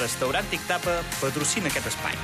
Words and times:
Restaurant 0.00 0.46
Tic 0.48 0.62
Tapa 0.64 1.02
patrocina 1.20 1.68
aquest 1.68 1.90
espai. 1.90 2.14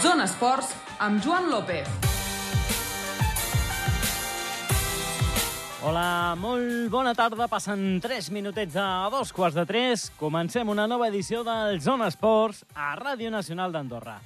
Zona 0.00 0.24
Esports 0.24 0.72
amb 1.04 1.20
Joan 1.20 1.50
López. 1.52 1.84
Hola, 5.84 6.36
molt 6.40 6.88
bona 6.92 7.12
tarda. 7.16 7.44
Passen 7.48 8.00
3 8.00 8.32
minutets 8.32 8.80
a 8.80 9.08
dos 9.12 9.32
quarts 9.36 9.60
de 9.60 9.66
3. 9.68 10.10
Comencem 10.20 10.68
una 10.72 10.88
nova 10.88 11.12
edició 11.12 11.44
del 11.44 11.82
Zona 11.84 12.08
Esports 12.08 12.64
a 12.72 12.94
Ràdio 12.96 13.28
Nacional 13.32 13.76
d'Andorra. 13.76 14.20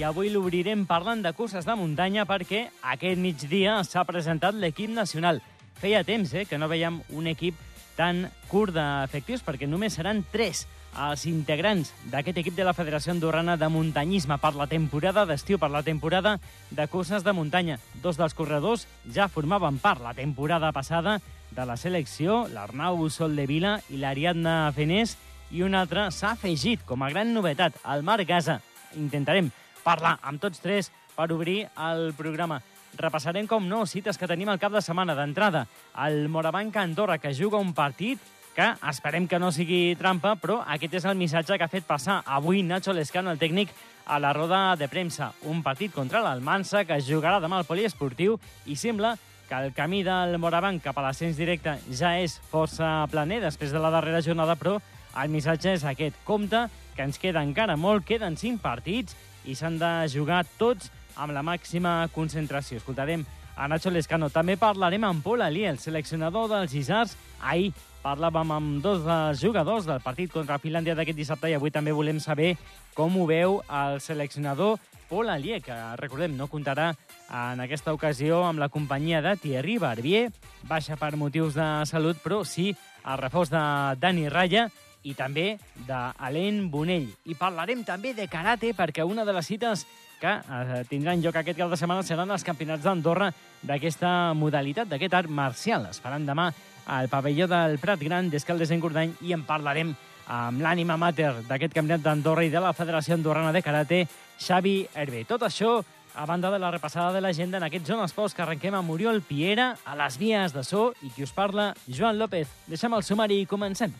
I 0.00 0.04
avui 0.08 0.30
l'obrirem 0.32 0.86
parlant 0.88 1.20
de 1.20 1.30
curses 1.36 1.66
de 1.68 1.74
muntanya 1.76 2.22
perquè 2.24 2.62
aquest 2.88 3.18
migdia 3.20 3.74
s'ha 3.84 4.00
presentat 4.08 4.56
l'equip 4.56 4.88
nacional. 4.96 5.42
Feia 5.76 6.00
temps 6.08 6.32
eh, 6.32 6.46
que 6.48 6.56
no 6.56 6.70
veiem 6.72 7.02
un 7.12 7.28
equip 7.28 7.58
tan 7.98 8.22
curt 8.48 8.72
d'efectius 8.72 9.44
perquè 9.44 9.68
només 9.68 9.98
seran 9.98 10.22
3 10.32 10.64
els 11.04 11.26
integrants 11.28 11.92
d'aquest 12.14 12.40
equip 12.40 12.56
de 12.56 12.64
la 12.64 12.72
Federació 12.72 13.12
Andorrana 13.12 13.58
de 13.60 13.68
Muntanyisme 13.68 14.40
per 14.40 14.54
la 14.56 14.70
temporada 14.72 15.26
d'estiu, 15.28 15.60
per 15.60 15.68
la 15.68 15.84
temporada 15.84 16.38
de 16.70 16.88
curses 16.88 17.20
de 17.20 17.36
muntanya. 17.36 17.76
Dos 18.00 18.16
dels 18.16 18.32
corredors 18.32 18.88
ja 19.04 19.28
formaven 19.28 19.84
part 19.84 20.00
la 20.00 20.16
temporada 20.16 20.72
passada 20.72 21.18
de 21.52 21.68
la 21.68 21.76
selecció, 21.76 22.46
l'Arnau 22.48 23.04
Sol 23.12 23.36
de 23.36 23.44
Vila 23.44 23.82
i 23.92 24.00
l'Ariadna 24.00 24.72
Fenés, 24.72 25.18
i 25.52 25.60
un 25.60 25.76
altre 25.76 26.08
s'ha 26.08 26.38
afegit 26.38 26.88
com 26.88 27.04
a 27.04 27.12
gran 27.12 27.34
novetat, 27.36 27.76
el 27.84 28.00
Marc 28.00 28.32
Gasa. 28.32 28.62
Intentarem 28.96 29.52
parlar 29.84 30.18
amb 30.22 30.40
tots 30.42 30.60
tres 30.60 30.90
per 31.16 31.30
obrir 31.32 31.64
el 31.76 32.12
programa. 32.18 32.60
Repassarem, 32.98 33.46
com 33.46 33.68
no, 33.68 33.84
cites 33.86 34.18
que 34.18 34.28
tenim 34.28 34.48
al 34.50 34.58
cap 34.58 34.72
de 34.74 34.82
setmana 34.82 35.14
d'entrada. 35.14 35.66
El 36.06 36.28
Morabanc 36.28 36.76
Andorra, 36.76 37.18
que 37.18 37.34
juga 37.34 37.58
un 37.58 37.72
partit 37.74 38.18
que 38.54 38.66
esperem 38.90 39.28
que 39.28 39.38
no 39.38 39.52
sigui 39.54 39.94
trampa, 39.96 40.34
però 40.36 40.58
aquest 40.66 40.98
és 40.98 41.06
el 41.06 41.16
missatge 41.16 41.56
que 41.56 41.64
ha 41.64 41.70
fet 41.70 41.86
passar 41.86 42.20
avui 42.26 42.64
Nacho 42.66 42.92
Lescano, 42.92 43.30
el 43.30 43.38
tècnic, 43.38 43.70
a 44.10 44.18
la 44.18 44.32
roda 44.34 44.74
de 44.76 44.88
premsa. 44.90 45.30
Un 45.46 45.62
partit 45.62 45.92
contra 45.94 46.22
l'Almansa 46.24 46.82
que 46.84 46.98
jugarà 47.04 47.38
demà 47.40 47.60
al 47.60 47.68
poliesportiu 47.68 48.40
i 48.66 48.74
sembla 48.76 49.14
que 49.48 49.54
el 49.54 49.72
camí 49.74 50.02
del 50.06 50.36
Morabanc 50.38 50.82
cap 50.82 50.98
a 50.98 51.04
l'ascens 51.06 51.38
directe 51.38 51.76
ja 51.94 52.16
és 52.18 52.36
força 52.50 53.06
planer 53.10 53.40
després 53.42 53.72
de 53.74 53.82
la 53.82 53.90
darrera 53.94 54.22
jornada, 54.22 54.56
però 54.58 54.76
el 55.22 55.30
missatge 55.30 55.74
és 55.74 55.86
aquest. 55.86 56.18
Compte 56.26 56.66
que 56.96 57.06
ens 57.06 57.18
queda 57.18 57.42
encara 57.46 57.76
molt, 57.78 58.04
queden 58.06 58.36
cinc 58.38 58.60
partits 58.62 59.16
i 59.44 59.54
s'han 59.54 59.78
de 59.80 59.92
jugar 60.12 60.44
tots 60.58 60.90
amb 61.16 61.34
la 61.34 61.44
màxima 61.44 62.08
concentració. 62.14 62.78
Escoltarem 62.80 63.24
a 63.56 63.68
Nacho 63.68 63.90
Lescano. 63.90 64.30
També 64.32 64.56
parlarem 64.56 65.04
amb 65.04 65.24
Pol 65.24 65.42
Ali, 65.44 65.66
el 65.68 65.78
seleccionador 65.78 66.48
dels 66.48 66.74
Isars. 66.74 67.16
Ahir 67.40 67.72
parlàvem 68.00 68.52
amb 68.54 68.78
dos 68.80 69.02
dels 69.04 69.42
jugadors 69.42 69.84
del 69.84 70.00
partit 70.00 70.32
contra 70.32 70.60
Finlàndia 70.62 70.94
d'aquest 70.96 71.18
dissabte 71.18 71.50
i 71.50 71.56
avui 71.58 71.70
també 71.70 71.92
volem 71.92 72.20
saber 72.20 72.54
com 72.96 73.16
ho 73.20 73.26
veu 73.28 73.60
el 73.68 74.00
seleccionador 74.00 74.78
Pol 75.10 75.28
Alier, 75.28 75.58
que 75.60 75.74
recordem 75.98 76.36
no 76.38 76.46
comptarà 76.48 76.92
en 77.28 77.60
aquesta 77.60 77.92
ocasió 77.92 78.44
amb 78.46 78.62
la 78.62 78.70
companyia 78.70 79.20
de 79.20 79.34
Thierry 79.42 79.76
Barbier, 79.82 80.28
baixa 80.70 80.96
per 80.96 81.16
motius 81.18 81.58
de 81.58 81.66
salut, 81.90 82.16
però 82.22 82.44
sí 82.46 82.70
el 82.70 83.18
reforç 83.18 83.50
de 83.50 83.64
Dani 84.00 84.28
Raya 84.30 84.68
i 85.02 85.14
també 85.14 85.54
d'Alain 85.86 86.66
Bonell. 86.70 87.08
I 87.26 87.36
parlarem 87.38 87.84
també 87.84 88.14
de 88.14 88.28
karate, 88.28 88.74
perquè 88.76 89.06
una 89.06 89.24
de 89.24 89.34
les 89.36 89.46
cites 89.46 89.86
que 90.20 90.32
eh, 90.36 90.82
tindran 90.90 91.22
lloc 91.24 91.36
aquest 91.40 91.58
cap 91.58 91.70
de 91.72 91.78
setmana 91.80 92.04
seran 92.04 92.30
els 92.30 92.44
campionats 92.44 92.84
d'Andorra 92.84 93.30
d'aquesta 93.66 94.34
modalitat, 94.36 94.90
d'aquest 94.90 95.16
art 95.16 95.32
marcial. 95.32 95.88
Es 95.90 96.00
faran 96.00 96.26
demà 96.28 96.50
al 96.90 97.08
pavelló 97.08 97.48
del 97.48 97.78
Prat 97.80 98.02
Gran 98.02 98.28
d'Escaldes 98.30 98.70
en 98.70 98.82
Gordany 98.82 99.14
i 99.24 99.32
en 99.36 99.46
parlarem 99.48 99.94
amb 100.30 100.62
l'ànima 100.62 100.98
mater 101.00 101.32
d'aquest 101.48 101.74
campionat 101.74 102.04
d'Andorra 102.04 102.44
i 102.46 102.52
de 102.52 102.60
la 102.62 102.74
Federació 102.76 103.16
Andorrana 103.16 103.54
de 103.56 103.64
Karate, 103.64 104.04
Xavi 104.38 104.76
Hervé. 104.94 105.24
Tot 105.26 105.42
això 105.48 105.80
a 106.14 106.26
banda 106.26 106.50
de 106.50 106.58
la 106.58 106.70
repassada 106.70 107.12
de 107.12 107.20
l'agenda 107.20 107.58
en 107.58 107.66
aquest 107.66 107.86
Zona 107.86 108.04
Esports 108.04 108.34
que 108.34 108.42
arrenquem 108.42 108.74
amb 108.74 108.90
Oriol 108.90 109.22
Piera, 109.22 109.72
a 109.84 109.96
les 109.96 110.18
vies 110.18 110.54
de 110.54 110.66
so, 110.66 110.90
i 111.02 111.10
qui 111.14 111.24
us 111.26 111.34
parla, 111.34 111.72
Joan 111.86 112.18
López. 112.18 112.50
Deixem 112.66 112.94
el 112.94 113.06
sumari 113.06 113.40
i 113.42 113.48
comencem. 113.48 113.94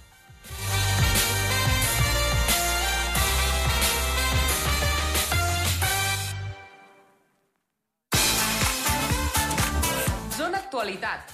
Zona 0.44 0.79
Actualitat. 10.80 11.26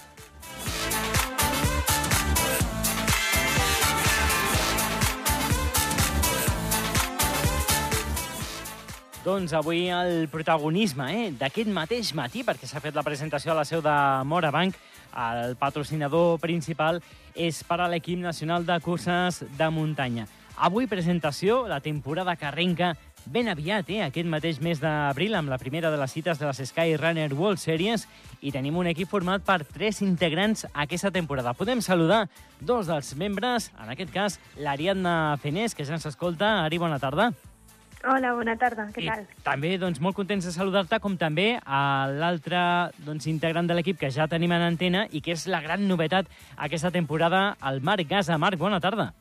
Doncs 9.23 9.53
avui 9.55 9.85
el 9.87 10.27
protagonisme 10.33 11.07
eh, 11.13 11.29
d'aquest 11.31 11.71
mateix 11.71 12.11
matí, 12.19 12.43
perquè 12.43 12.67
s'ha 12.67 12.83
fet 12.83 12.99
la 12.99 13.07
presentació 13.07 13.55
a 13.55 13.61
la 13.61 13.63
seu 13.63 13.85
de 13.87 13.95
Morabanc, 14.27 14.75
el 15.15 15.55
patrocinador 15.63 16.41
principal 16.43 16.99
és 17.39 17.63
per 17.63 17.79
a 17.79 17.87
l'equip 17.87 18.19
nacional 18.19 18.67
de 18.67 18.81
curses 18.83 19.45
de 19.47 19.71
muntanya. 19.71 20.27
Avui 20.57 20.91
presentació, 20.91 21.69
la 21.71 21.79
temporada 21.85 22.35
que 22.35 22.51
arrenca 22.51 22.97
ben 23.27 23.49
aviat, 23.49 23.89
eh, 23.91 24.03
aquest 24.05 24.29
mateix 24.31 24.61
mes 24.63 24.81
d'abril, 24.81 25.35
amb 25.35 25.51
la 25.51 25.59
primera 25.59 25.91
de 25.91 25.99
les 25.99 26.13
cites 26.13 26.39
de 26.39 26.47
les 26.47 26.63
Sky 26.71 26.97
Runner 26.97 27.33
World 27.35 27.59
Series, 27.59 28.07
i 28.41 28.53
tenim 28.53 28.77
un 28.77 28.87
equip 28.87 29.11
format 29.11 29.43
per 29.43 29.65
tres 29.65 30.01
integrants 30.03 30.67
aquesta 30.73 31.11
temporada. 31.11 31.55
Podem 31.55 31.83
saludar 31.83 32.29
dos 32.61 32.87
dels 32.87 33.15
membres, 33.17 33.73
en 33.83 33.91
aquest 33.91 34.13
cas 34.15 34.41
l'Ariadna 34.57 35.37
Fenés, 35.43 35.75
que 35.75 35.85
ja 35.85 35.99
ens 35.99 36.07
escolta. 36.07 36.65
Ari, 36.65 36.79
bona 36.79 36.99
tarda. 36.99 37.33
Hola, 38.07 38.35
bona 38.39 38.55
tarda, 38.55 38.85
què 38.95 39.03
I 39.03 39.09
tal? 39.09 39.25
també 39.43 39.73
doncs, 39.83 39.99
molt 40.05 40.15
contents 40.15 40.45
de 40.47 40.53
saludar-te, 40.55 41.01
com 41.03 41.17
també 41.19 41.57
a 41.65 42.07
l'altre 42.07 42.61
doncs, 43.03 43.27
integrant 43.27 43.67
de 43.67 43.75
l'equip 43.75 43.99
que 43.99 44.13
ja 44.15 44.29
tenim 44.31 44.53
en 44.55 44.63
antena 44.63 45.09
i 45.11 45.21
que 45.25 45.35
és 45.35 45.49
la 45.51 45.59
gran 45.65 45.89
novetat 45.89 46.31
aquesta 46.57 46.93
temporada, 46.95 47.57
el 47.67 47.81
Marc 47.83 48.07
Gasa. 48.07 48.39
Marc, 48.39 48.61
bona 48.61 48.79
tarda. 48.81 49.13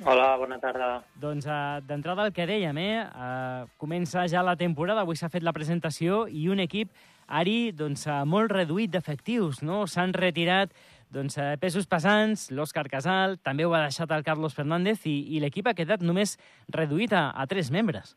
Hola, 0.00 0.36
bona 0.40 0.56
tarda. 0.56 1.02
Doncs 1.20 1.44
uh, 1.44 1.80
d'entrada 1.84 2.24
el 2.24 2.32
que 2.32 2.46
dèiem, 2.48 2.78
eh? 2.80 3.02
Uh, 3.04 3.66
comença 3.80 4.24
ja 4.32 4.40
la 4.46 4.56
temporada, 4.56 5.02
avui 5.04 5.18
s'ha 5.18 5.28
fet 5.28 5.44
la 5.44 5.52
presentació 5.52 6.24
i 6.28 6.48
un 6.48 6.62
equip, 6.64 6.88
Ari, 7.28 7.70
doncs, 7.76 8.06
uh, 8.08 8.22
molt 8.24 8.50
reduït 8.50 8.90
d'efectius, 8.94 9.60
no? 9.62 9.84
S'han 9.86 10.14
retirat 10.16 10.72
doncs, 11.12 11.36
uh, 11.36 11.52
pesos 11.60 11.86
pesants, 11.86 12.48
l'Òscar 12.48 12.86
Casal, 12.88 13.36
també 13.44 13.68
ho 13.68 13.76
ha 13.76 13.84
deixat 13.84 14.10
el 14.16 14.24
Carlos 14.24 14.56
Fernández 14.56 15.04
i, 15.04 15.18
i 15.36 15.44
l'equip 15.44 15.68
ha 15.68 15.76
quedat 15.76 16.00
només 16.00 16.38
reduït 16.72 17.12
a, 17.12 17.28
a 17.36 17.46
tres 17.50 17.70
membres. 17.70 18.16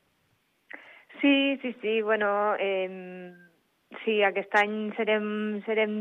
Sí, 1.19 1.59
sí, 1.61 1.75
sí, 1.81 2.01
bueno, 2.01 2.55
eh, 2.59 3.31
sí, 4.03 4.21
aquest 4.23 4.55
any 4.59 4.91
serem, 4.97 5.61
serem 5.67 5.93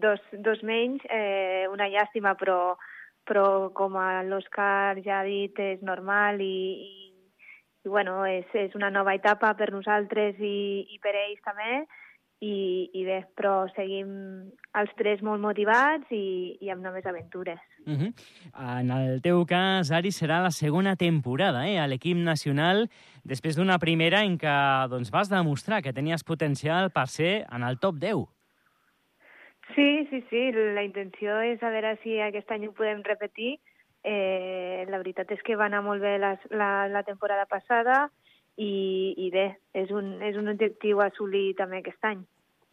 dos, 0.00 0.20
dos 0.44 0.60
menys, 0.64 1.04
eh, 1.08 1.64
una 1.72 1.88
llàstima, 1.88 2.34
però, 2.36 2.76
però 3.26 3.70
com 3.76 3.98
l'Òscar 4.30 5.02
ja 5.04 5.20
ha 5.20 5.26
dit, 5.26 5.58
és 5.58 5.82
normal 5.82 6.40
i, 6.40 6.56
i, 6.86 7.12
i 7.84 7.88
bueno, 7.88 8.24
és, 8.26 8.46
és 8.54 8.74
una 8.78 8.90
nova 8.90 9.14
etapa 9.18 9.52
per 9.58 9.72
nosaltres 9.74 10.38
i, 10.40 10.86
i 10.90 11.00
per 11.02 11.14
ells 11.14 11.42
també, 11.44 11.84
i, 12.44 12.90
i 12.92 13.04
bé, 13.06 13.22
però 13.36 13.64
seguim 13.72 14.10
els 14.76 14.92
tres 14.98 15.22
molt 15.24 15.40
motivats 15.40 16.10
i, 16.12 16.56
i 16.60 16.70
amb 16.72 16.84
noves 16.84 17.06
aventures. 17.08 17.60
Uh 17.86 17.94
-huh. 17.96 18.12
En 18.80 18.90
el 18.90 19.22
teu 19.22 19.44
cas, 19.46 19.90
Ari, 19.90 20.10
serà 20.10 20.42
la 20.42 20.50
segona 20.50 20.96
temporada 20.96 21.66
eh, 21.68 21.78
a 21.78 21.86
l'equip 21.86 22.16
nacional, 22.16 22.90
després 23.24 23.56
d'una 23.56 23.78
primera 23.78 24.22
en 24.22 24.36
què 24.38 24.88
doncs, 24.88 25.10
vas 25.10 25.30
demostrar 25.30 25.82
que 25.82 25.92
tenies 25.92 26.24
potencial 26.24 26.90
per 26.90 27.08
ser 27.08 27.46
en 27.50 27.62
el 27.62 27.78
top 27.78 27.96
10. 27.96 28.35
Sí, 29.74 30.06
sí, 30.10 30.22
sí, 30.30 30.42
la 30.52 30.84
intenció 30.86 31.40
és 31.44 31.62
a 31.62 31.72
veure 31.74 31.96
si 32.02 32.20
aquest 32.22 32.52
any 32.54 32.68
ho 32.68 32.74
podem 32.76 33.02
repetir. 33.04 33.56
Eh, 34.06 34.86
la 34.86 35.00
veritat 35.02 35.32
és 35.34 35.42
que 35.42 35.56
va 35.58 35.66
anar 35.66 35.82
molt 35.82 36.00
bé 36.04 36.14
la, 36.22 36.36
la, 36.54 36.70
la 36.86 37.02
temporada 37.02 37.48
passada 37.50 38.04
i, 38.56 39.14
i 39.18 39.30
bé, 39.34 39.48
és 39.74 39.90
un, 39.90 40.14
és 40.22 40.38
un 40.38 40.52
objectiu 40.52 41.02
assolir 41.02 41.56
també 41.58 41.82
aquest 41.82 42.06
any. 42.06 42.22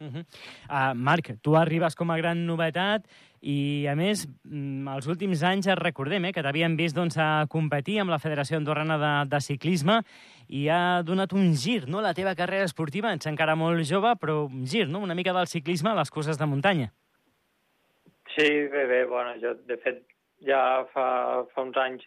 Uh 0.00 0.06
-huh. 0.10 0.24
uh, 0.68 0.94
Marc, 0.94 1.30
tu 1.40 1.54
arribes 1.56 1.94
com 1.94 2.10
a 2.10 2.16
gran 2.18 2.46
novetat 2.46 3.06
i, 3.40 3.86
a 3.86 3.94
més, 3.94 4.26
mm, 4.44 4.88
els 4.88 5.06
últims 5.06 5.42
anys 5.42 5.66
et 5.66 5.78
recordem 5.78 6.24
eh, 6.24 6.32
que 6.32 6.42
t'havien 6.42 6.76
vist 6.76 6.96
doncs, 6.96 7.16
a 7.16 7.46
competir 7.48 8.00
amb 8.00 8.10
la 8.10 8.18
Federació 8.18 8.56
Andorrana 8.56 8.98
de, 8.98 9.30
de 9.30 9.40
Ciclisme 9.40 10.00
i 10.48 10.68
ha 10.68 11.02
donat 11.02 11.32
un 11.32 11.54
gir, 11.54 11.86
no?, 11.88 12.00
la 12.00 12.14
teva 12.14 12.34
carrera 12.34 12.64
esportiva. 12.64 13.12
Ets 13.12 13.26
encara 13.26 13.54
molt 13.54 13.84
jove, 13.84 14.16
però 14.16 14.46
un 14.46 14.66
gir, 14.66 14.88
no?, 14.88 14.98
una 14.98 15.14
mica 15.14 15.32
del 15.32 15.46
ciclisme 15.46 15.90
a 15.90 15.94
les 15.94 16.10
curses 16.10 16.38
de 16.38 16.46
muntanya. 16.46 16.90
Sí, 18.36 18.48
bé, 18.72 18.86
bé, 18.86 19.04
bueno, 19.04 19.34
jo, 19.40 19.54
de 19.54 19.76
fet, 19.76 20.02
ja 20.42 20.84
fa, 20.92 21.44
fa 21.54 21.62
uns 21.62 21.76
anys 21.76 22.02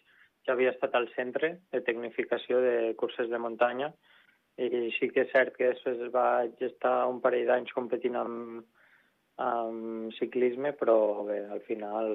ja 0.46 0.52
havia 0.52 0.70
estat 0.70 0.94
al 0.94 1.08
centre 1.14 1.58
de 1.72 1.80
tecnificació 1.80 2.60
de 2.60 2.94
curses 2.96 3.30
de 3.30 3.38
muntanya 3.38 3.92
i 4.58 4.90
sí 4.96 5.08
que 5.14 5.22
és 5.24 5.32
cert 5.32 5.54
que 5.56 5.70
després 5.70 6.00
vaig 6.14 6.62
estar 6.66 6.94
un 7.10 7.20
parell 7.22 7.46
d'anys 7.46 7.74
competint 7.76 8.18
amb, 8.18 8.64
amb 9.38 10.12
ciclisme, 10.18 10.74
però 10.80 10.98
bé, 11.28 11.44
al 11.46 11.62
final 11.68 12.10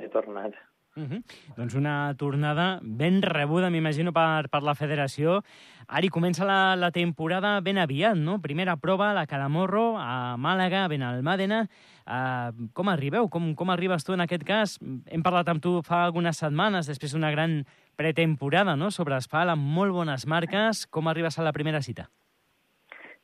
he 0.00 0.08
tornat. 0.10 0.58
Uh 0.94 1.04
-huh. 1.04 1.22
Doncs 1.56 1.74
una 1.74 2.14
tornada 2.18 2.78
ben 2.82 3.22
rebuda, 3.22 3.70
m'imagino, 3.70 4.12
per, 4.12 4.50
per 4.50 4.62
la 4.62 4.74
federació. 4.74 5.42
Ari, 5.88 6.08
comença 6.08 6.44
la, 6.44 6.76
la 6.76 6.90
temporada 6.90 7.60
ben 7.60 7.78
aviat, 7.78 8.16
no? 8.16 8.40
Primera 8.40 8.76
prova, 8.76 9.10
a 9.10 9.14
la 9.14 9.26
Calamorro, 9.26 9.96
a 9.98 10.36
Màlaga, 10.36 10.88
ben 10.88 11.02
Almàdena. 11.02 11.68
Uh, 12.04 12.68
com 12.74 12.88
arribeu? 12.88 13.28
Com, 13.30 13.54
com 13.54 13.70
arribes 13.70 14.04
tu 14.04 14.12
en 14.12 14.20
aquest 14.20 14.44
cas? 14.44 14.78
Hem 15.06 15.22
parlat 15.22 15.48
amb 15.48 15.62
tu 15.62 15.82
fa 15.82 16.04
algunes 16.04 16.36
setmanes, 16.36 16.86
després 16.86 17.12
d'una 17.12 17.30
gran 17.30 17.64
pretemporada, 17.96 18.76
no?, 18.76 18.90
sobre 18.90 19.14
asfalt, 19.14 19.50
amb 19.50 19.62
molt 19.62 19.92
bones 19.92 20.26
marques. 20.26 20.86
Com 20.86 21.08
arribes 21.08 21.38
a 21.38 21.42
la 21.42 21.52
primera 21.52 21.80
cita? 21.80 22.10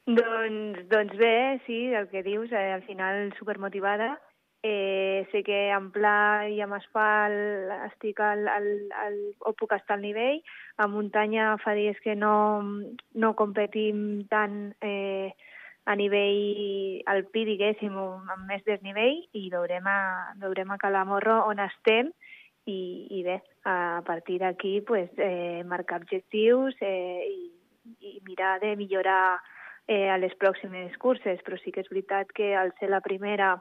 Doncs, 0.06 0.88
doncs 0.88 1.16
bé, 1.18 1.60
sí, 1.66 1.92
el 1.92 2.08
que 2.08 2.22
dius, 2.22 2.50
eh, 2.50 2.72
al 2.72 2.82
final 2.82 3.34
supermotivada. 3.38 4.18
Eh, 4.62 5.28
sé 5.30 5.44
que 5.46 5.70
en 5.70 5.92
pla 5.94 6.48
i 6.50 6.58
amb 6.64 6.74
asfalt 6.74 7.70
estic 7.92 8.18
al, 8.18 8.48
al, 8.50 8.66
al, 9.04 9.18
o 9.46 9.52
puc 9.54 9.76
estar 9.76 9.96
al 9.96 10.02
nivell. 10.02 10.40
A 10.82 10.88
muntanya 10.90 11.52
fa 11.62 11.76
dies 11.78 11.98
que 12.02 12.16
no, 12.18 12.62
no 13.14 13.34
competim 13.38 14.24
tant 14.30 14.58
eh, 14.82 15.30
a 15.88 15.94
nivell 15.96 17.04
alpí, 17.08 17.44
diguéssim, 17.48 17.94
amb 17.96 18.48
més 18.50 18.64
desnivell, 18.66 19.22
i 19.32 19.46
veurem 19.52 19.86
a, 19.88 20.00
veurem 20.42 20.74
a 20.74 20.80
Calamorro 20.82 21.38
on 21.48 21.62
estem, 21.64 22.10
i, 22.68 23.06
i 23.16 23.22
bé, 23.24 23.38
a 23.64 24.02
partir 24.04 24.40
d'aquí 24.42 24.80
pues, 24.82 25.08
eh, 25.16 25.62
marcar 25.64 26.02
objectius 26.02 26.76
eh, 26.84 27.24
i, 27.24 27.48
i 28.04 28.18
mirar 28.26 28.58
de 28.60 28.74
millorar 28.76 29.38
eh, 29.86 30.10
a 30.12 30.18
les 30.20 30.34
pròximes 30.36 30.98
curses, 31.00 31.40
però 31.46 31.56
sí 31.62 31.72
que 31.72 31.80
és 31.80 31.88
veritat 31.88 32.34
que 32.36 32.52
al 32.56 32.74
ser 32.80 32.90
la 32.92 33.00
primera 33.00 33.54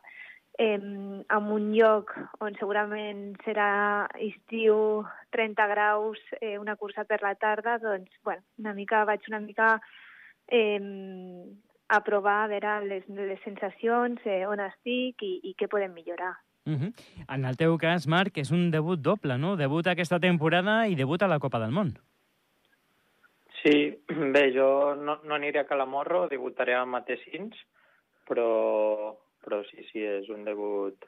eh, 0.57 0.73
en 0.75 1.51
un 1.53 1.69
lloc 1.73 2.13
on 2.41 2.57
segurament 2.59 3.35
serà 3.45 4.07
estiu 4.17 5.05
30 5.35 5.67
graus, 5.73 6.19
eh, 6.41 6.57
una 6.57 6.75
cursa 6.75 7.05
per 7.05 7.21
la 7.21 7.35
tarda, 7.35 7.77
doncs, 7.77 8.11
bueno, 8.23 8.41
una 8.57 8.73
mica, 8.73 9.05
vaig 9.05 9.21
una 9.29 9.39
mica 9.39 9.79
eh, 10.47 10.81
a 11.87 12.01
provar 12.03 12.43
a 12.43 12.49
veure 12.51 12.73
les, 12.85 13.07
les 13.07 13.39
sensacions, 13.45 14.19
eh, 14.25 14.43
on 14.47 14.59
estic 14.65 15.23
i, 15.23 15.37
i 15.43 15.55
què 15.57 15.69
podem 15.69 15.93
millorar. 15.93 16.33
Uh 16.67 16.73
-huh. 16.73 16.91
En 17.29 17.45
el 17.45 17.55
teu 17.55 17.77
cas, 17.77 18.07
Marc, 18.07 18.37
és 18.37 18.51
un 18.51 18.71
debut 18.71 18.99
doble, 18.99 19.37
no? 19.37 19.55
Debut 19.55 19.87
aquesta 19.87 20.19
temporada 20.19 20.87
i 20.87 20.95
debut 20.95 21.21
a 21.21 21.27
la 21.27 21.39
Copa 21.39 21.59
del 21.59 21.71
Món. 21.71 21.93
Sí, 23.63 23.97
bé, 24.33 24.51
jo 24.53 24.95
no, 24.95 25.19
no 25.23 25.35
aniré 25.35 25.59
a 25.59 25.67
Calamorro, 25.67 26.27
debutaré 26.27 26.73
a 26.73 26.85
Matessins, 26.85 27.55
però 28.27 29.17
però 29.47 29.63
sí, 29.71 29.79
sí, 29.91 30.03
és 30.03 30.27
un 30.33 30.43
debut 30.43 31.07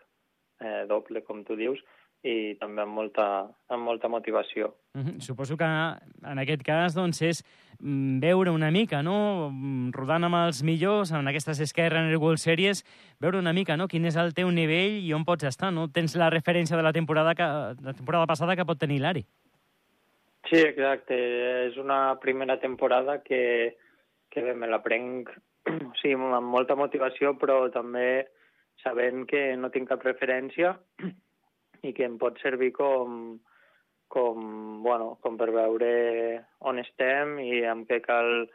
eh, 0.63 0.85
doble, 0.87 1.25
com 1.27 1.43
tu 1.43 1.59
dius, 1.59 1.81
i 2.23 2.55
també 2.59 2.83
amb 2.83 2.95
molta, 2.95 3.25
amb 3.71 3.85
molta 3.87 4.09
motivació. 4.11 4.73
Mm 4.93 5.01
-hmm. 5.01 5.19
Suposo 5.21 5.57
que 5.57 5.65
en 5.65 6.39
aquest 6.39 6.63
cas 6.63 6.95
doncs, 6.95 7.21
és 7.21 7.43
mm, 7.79 8.19
veure 8.19 8.51
una 8.51 8.71
mica, 8.71 9.01
no? 9.01 9.49
Mm, 9.51 9.91
rodant 9.91 10.23
amb 10.23 10.35
els 10.35 10.63
millors, 10.63 11.11
en 11.11 11.27
aquestes 11.27 11.59
Esquerra 11.59 11.99
en 11.99 12.15
World 12.15 12.39
Series, 12.39 12.83
veure 13.19 13.37
una 13.37 13.53
mica 13.53 13.77
no? 13.77 13.87
quin 13.87 14.05
és 14.05 14.15
el 14.15 14.33
teu 14.33 14.51
nivell 14.51 14.99
i 15.03 15.13
on 15.13 15.25
pots 15.25 15.43
estar. 15.43 15.71
No? 15.71 15.87
Tens 15.87 16.15
la 16.15 16.29
referència 16.29 16.75
de 16.77 16.83
la 16.83 16.93
temporada, 16.93 17.35
que, 17.35 17.43
la 17.83 17.93
temporada 17.93 18.25
passada 18.25 18.55
que 18.55 18.65
pot 18.65 18.79
tenir 18.79 18.99
l'Ari. 18.99 19.25
Sí, 20.49 20.57
exacte. 20.57 21.15
És 21.67 21.77
una 21.77 22.19
primera 22.19 22.59
temporada 22.59 23.21
que, 23.23 23.77
que 24.29 24.41
bé, 24.41 24.53
me 24.53 24.67
la 24.67 24.81
prenc 24.81 25.29
sí, 26.01 26.13
amb 26.13 26.49
molta 26.53 26.77
motivació, 26.79 27.35
però 27.39 27.61
també 27.73 28.27
sabent 28.83 29.25
que 29.27 29.55
no 29.59 29.71
tinc 29.73 29.89
cap 29.91 30.03
referència 30.05 30.75
i 31.87 31.93
que 31.95 32.05
em 32.07 32.17
pot 32.21 32.39
servir 32.43 32.71
com, 32.75 33.39
com, 34.07 34.43
bueno, 34.83 35.15
com 35.23 35.37
per 35.39 35.51
veure 35.55 35.89
on 36.59 36.79
estem 36.81 37.37
i 37.43 37.63
amb 37.67 37.87
què 37.89 38.01
cal, 38.05 38.47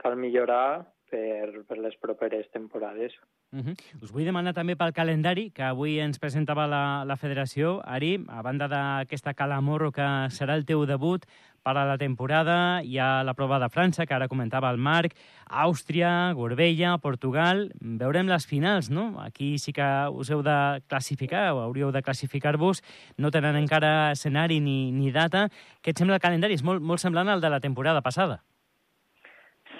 cal 0.00 0.18
millorar 0.20 0.84
per, 1.10 1.64
per 1.68 1.78
les 1.78 1.96
properes 2.00 2.50
temporades. 2.52 3.14
Uh 3.54 3.62
-huh. 3.62 3.74
Us 4.02 4.12
vull 4.12 4.24
demanar 4.24 4.52
també 4.52 4.74
pel 4.76 4.92
calendari 4.92 5.50
que 5.50 5.62
avui 5.62 6.00
ens 6.00 6.18
presentava 6.18 6.66
la, 6.66 7.04
la 7.04 7.16
federació. 7.16 7.80
Ari, 7.84 8.24
a 8.28 8.42
banda 8.42 8.66
d'aquesta 8.68 9.34
Calamorro 9.34 9.92
que 9.92 10.06
serà 10.30 10.54
el 10.54 10.64
teu 10.64 10.86
debut 10.86 11.22
per 11.64 11.78
a 11.80 11.86
la 11.88 11.96
temporada, 11.98 12.82
hi 12.84 12.98
ha 13.00 13.24
la 13.24 13.34
prova 13.34 13.58
de 13.58 13.70
França, 13.72 14.04
que 14.04 14.14
ara 14.14 14.28
comentava 14.28 14.70
el 14.70 14.78
Marc, 14.78 15.16
Àustria, 15.48 16.32
Gorbella, 16.36 16.98
Portugal... 17.00 17.70
Veurem 18.04 18.28
les 18.28 18.44
finals, 18.46 18.90
no? 18.92 19.06
Aquí 19.22 19.54
sí 19.58 19.72
que 19.72 19.86
us 20.12 20.30
heu 20.30 20.42
de 20.44 20.56
classificar, 20.92 21.46
o 21.54 21.62
hauríeu 21.64 21.92
de 21.94 22.02
classificar-vos. 22.04 22.82
No 23.16 23.32
tenen 23.32 23.56
encara 23.56 24.12
escenari 24.12 24.60
ni, 24.60 24.92
ni 24.92 25.12
data. 25.14 25.48
Què 25.80 25.94
et 25.94 26.00
sembla 26.00 26.20
el 26.20 26.24
calendari? 26.24 26.58
És 26.58 26.66
molt, 26.66 26.84
molt 26.84 27.00
semblant 27.00 27.32
al 27.32 27.44
de 27.44 27.52
la 27.52 27.62
temporada 27.64 28.04
passada. 28.04 28.42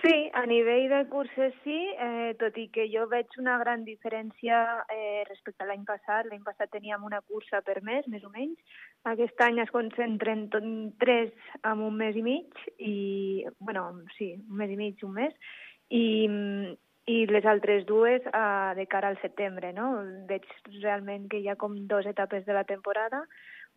Sí, 0.05 0.31
a 0.35 0.45
nivell 0.45 0.91
de 0.91 1.07
curses 1.09 1.55
sí, 1.65 1.79
eh, 1.97 2.35
tot 2.37 2.59
i 2.61 2.67
que 2.69 2.85
jo 2.93 3.07
veig 3.09 3.31
una 3.41 3.55
gran 3.57 3.87
diferència 3.87 4.59
eh, 4.93 5.23
respecte 5.25 5.65
a 5.65 5.69
l'any 5.71 5.87
passat. 5.89 6.27
L'any 6.29 6.43
passat 6.45 6.69
teníem 6.75 7.07
una 7.09 7.23
cursa 7.25 7.63
per 7.65 7.79
mes, 7.87 8.05
més 8.13 8.27
o 8.29 8.33
menys. 8.35 8.59
Aquest 9.09 9.41
any 9.41 9.63
es 9.63 9.71
concentren 9.73 10.43
tres 11.01 11.31
en 11.63 11.81
un 11.87 11.97
mes 11.97 12.19
i 12.21 12.25
mig, 12.27 12.61
i, 12.77 13.47
bueno, 13.65 13.87
sí, 14.19 14.35
un 14.37 14.59
mes 14.61 14.75
i 14.75 14.77
mig, 14.77 15.01
un 15.09 15.15
mes, 15.17 15.39
i, 15.89 16.05
i 17.09 17.17
les 17.31 17.49
altres 17.49 17.87
dues 17.89 18.27
eh, 18.29 18.73
de 18.77 18.85
cara 18.93 19.09
al 19.09 19.17
setembre, 19.23 19.71
no? 19.73 19.87
Veig 20.29 20.45
realment 20.83 21.31
que 21.33 21.41
hi 21.41 21.49
ha 21.49 21.57
com 21.57 21.79
dues 21.89 22.11
etapes 22.13 22.45
de 22.45 22.59
la 22.59 22.67
temporada, 22.69 23.23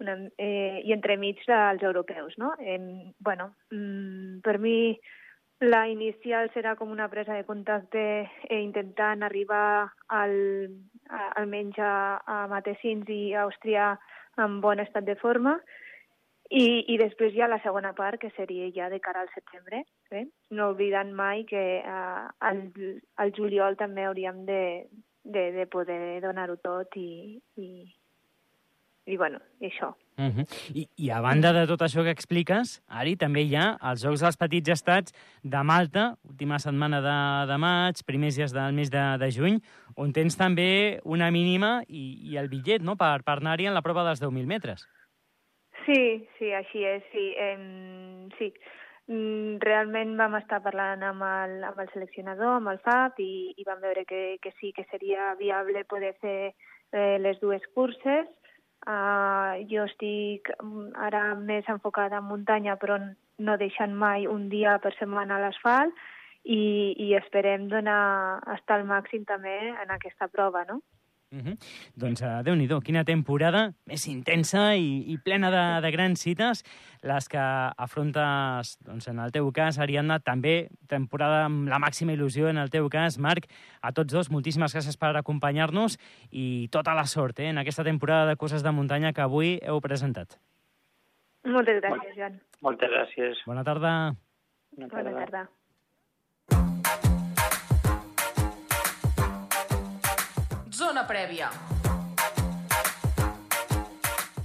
una, 0.03 0.18
eh, 0.35 0.81
i 0.83 0.91
entremig 0.91 1.39
els 1.47 1.88
europeus, 1.88 2.35
no? 2.35 2.51
Eh, 2.59 3.13
bueno, 3.23 3.53
mm, 3.71 4.41
per 4.44 4.57
mi 4.59 4.75
la 5.59 5.88
inicial 5.89 6.51
serà 6.54 6.75
com 6.77 6.92
una 6.94 7.07
presa 7.09 7.33
de 7.33 7.45
contacte 7.45 8.01
eh, 8.27 8.59
intentant 8.62 9.24
arribar 9.25 9.89
al, 10.13 10.36
a, 11.09 11.21
almenys 11.42 11.80
a, 11.81 12.21
a 12.21 12.38
Matessins 12.51 13.09
i 13.09 13.33
a 13.33 13.48
Àustria 13.48 13.95
en 14.38 14.62
bon 14.62 14.80
estat 14.80 15.07
de 15.07 15.15
forma 15.18 15.57
i, 16.50 16.86
i 16.94 16.95
després 17.01 17.33
hi 17.33 17.42
ha 17.42 17.50
la 17.50 17.59
segona 17.63 17.92
part, 17.98 18.19
que 18.21 18.31
seria 18.38 18.69
ja 18.75 18.88
de 18.89 19.01
cara 19.04 19.25
al 19.25 19.31
setembre, 19.33 19.81
eh? 20.12 20.25
no 20.56 20.69
oblidant 20.71 21.12
mai 21.12 21.44
que 21.50 21.63
eh, 21.81 22.24
al, 22.50 22.62
al 23.18 23.33
juliol 23.36 23.75
també 23.80 24.06
hauríem 24.07 24.45
de, 24.48 24.62
de, 25.26 25.44
de 25.57 25.66
poder 25.68 26.21
donar-ho 26.23 26.56
tot 26.64 26.95
i, 26.95 27.42
i, 27.57 27.69
i 29.07 29.18
bueno, 29.18 29.42
això. 29.59 29.92
Uh 30.18 30.33
-huh. 30.33 30.45
I, 30.74 30.90
I 30.97 31.12
a 31.12 31.21
banda 31.21 31.54
de 31.54 31.68
tot 31.68 31.81
això 31.81 32.02
que 32.04 32.09
expliques, 32.09 32.81
Ari, 32.88 33.16
també 33.16 33.42
hi 33.42 33.56
ha 33.56 33.78
els 33.90 34.04
Jocs 34.04 34.21
dels 34.21 34.38
Petits 34.38 34.69
Estats 34.69 35.14
de 35.44 35.64
Malta, 35.64 36.16
última 36.24 36.57
setmana 36.57 37.02
de, 37.02 37.52
de 37.52 37.57
maig, 37.57 37.95
primers 38.06 38.36
dies 38.36 38.52
del 38.52 38.74
mes 38.74 38.90
de, 38.90 39.18
de 39.19 39.30
juny, 39.31 39.62
on 39.95 40.14
tens 40.14 40.36
també 40.36 41.00
una 41.04 41.30
mínima 41.30 41.83
i, 41.88 42.31
i 42.31 42.38
el 42.38 42.50
bitllet 42.50 42.81
no? 42.81 42.95
per, 42.95 43.21
per 43.24 43.38
anar-hi 43.38 43.68
en 43.68 43.76
la 43.76 43.81
prova 43.81 44.04
dels 44.04 44.21
10.000 44.21 44.45
metres. 44.47 44.88
Sí, 45.86 46.28
sí, 46.40 46.52
així 46.52 46.83
és, 46.83 47.04
sí. 47.12 47.33
Eh, 47.38 48.30
sí. 48.40 48.54
Mm, 49.07 49.62
realment 49.64 50.18
vam 50.18 50.36
estar 50.36 50.59
parlant 50.66 51.04
amb 51.04 51.21
el, 51.24 51.64
amb 51.64 51.80
el 51.80 51.90
seleccionador, 51.94 52.57
amb 52.57 52.74
el 52.74 52.80
FAP, 52.80 53.19
i, 53.19 53.54
i 53.56 53.64
vam 53.64 53.80
veure 53.80 54.04
que, 54.04 54.38
que 54.42 54.52
sí, 54.59 54.74
que 54.74 54.83
seria 54.92 55.36
viable 55.40 55.86
poder 55.86 56.16
fer 56.19 56.56
eh, 56.92 57.18
les 57.19 57.40
dues 57.40 57.62
curses, 57.74 58.28
Uh, 58.86 59.57
jo 59.68 59.88
estic 59.88 60.52
mm, 60.62 60.92
ara 61.07 61.24
més 61.36 61.66
enfocada 61.72 62.22
en 62.22 62.28
muntanya, 62.30 62.78
però 62.78 63.00
no 63.40 63.57
deixant 63.57 63.94
mai 63.94 64.28
un 64.28 64.48
dia 64.50 64.78
per 64.84 64.94
setmana 64.98 65.38
a 65.38 65.42
l'asfalt 65.44 65.98
i, 66.44 66.94
i 67.04 67.14
esperem 67.18 67.68
donar, 67.72 68.40
estar 68.56 68.80
al 68.80 68.86
màxim 68.88 69.26
també 69.28 69.57
en 69.74 69.92
aquesta 69.92 70.30
prova, 70.31 70.64
no? 70.69 70.80
Uh 71.30 71.40
-huh. 71.40 71.57
Doncs 71.96 72.22
uh, 72.22 72.42
déu 72.44 72.56
nhi 72.56 72.68
quina 72.84 73.04
temporada 73.04 73.74
més 73.86 74.07
intensa 74.07 74.76
i, 74.76 75.12
i 75.12 75.18
plena 75.18 75.52
de, 75.52 75.81
de 75.81 75.92
grans 75.92 76.22
cites, 76.22 76.64
les 77.04 77.28
que 77.28 77.38
afrontes, 77.78 78.78
doncs, 78.80 79.07
en 79.07 79.19
el 79.19 79.31
teu 79.31 79.52
cas, 79.52 79.78
Ariadna, 79.78 80.19
també 80.19 80.69
temporada 80.88 81.46
amb 81.46 81.68
la 81.68 81.80
màxima 81.80 82.14
il·lusió, 82.14 82.48
en 82.48 82.57
el 82.57 82.69
teu 82.69 82.88
cas, 82.90 83.18
Marc, 83.19 83.48
a 83.81 83.92
tots 83.92 84.14
dos, 84.14 84.31
moltíssimes 84.31 84.74
gràcies 84.74 84.98
per 84.98 85.16
acompanyar-nos 85.18 85.98
i 86.31 86.69
tota 86.72 86.94
la 86.94 87.06
sort 87.06 87.40
eh, 87.40 87.50
en 87.50 87.57
aquesta 87.57 87.84
temporada 87.84 88.26
de 88.30 88.38
coses 88.38 88.64
de 88.64 88.72
muntanya 88.72 89.12
que 89.12 89.22
avui 89.22 89.60
heu 89.64 89.81
presentat. 89.81 90.40
Moltes 91.44 91.81
gràcies, 91.81 92.16
Joan. 92.16 92.40
Moltes 92.62 92.90
gràcies. 92.90 93.46
Bona 93.46 93.64
tarda. 93.64 94.16
Bona 94.72 94.88
tarda. 94.88 95.12
Bona 95.12 95.26
tarda. 95.26 95.48
Prèvia. 101.07 101.52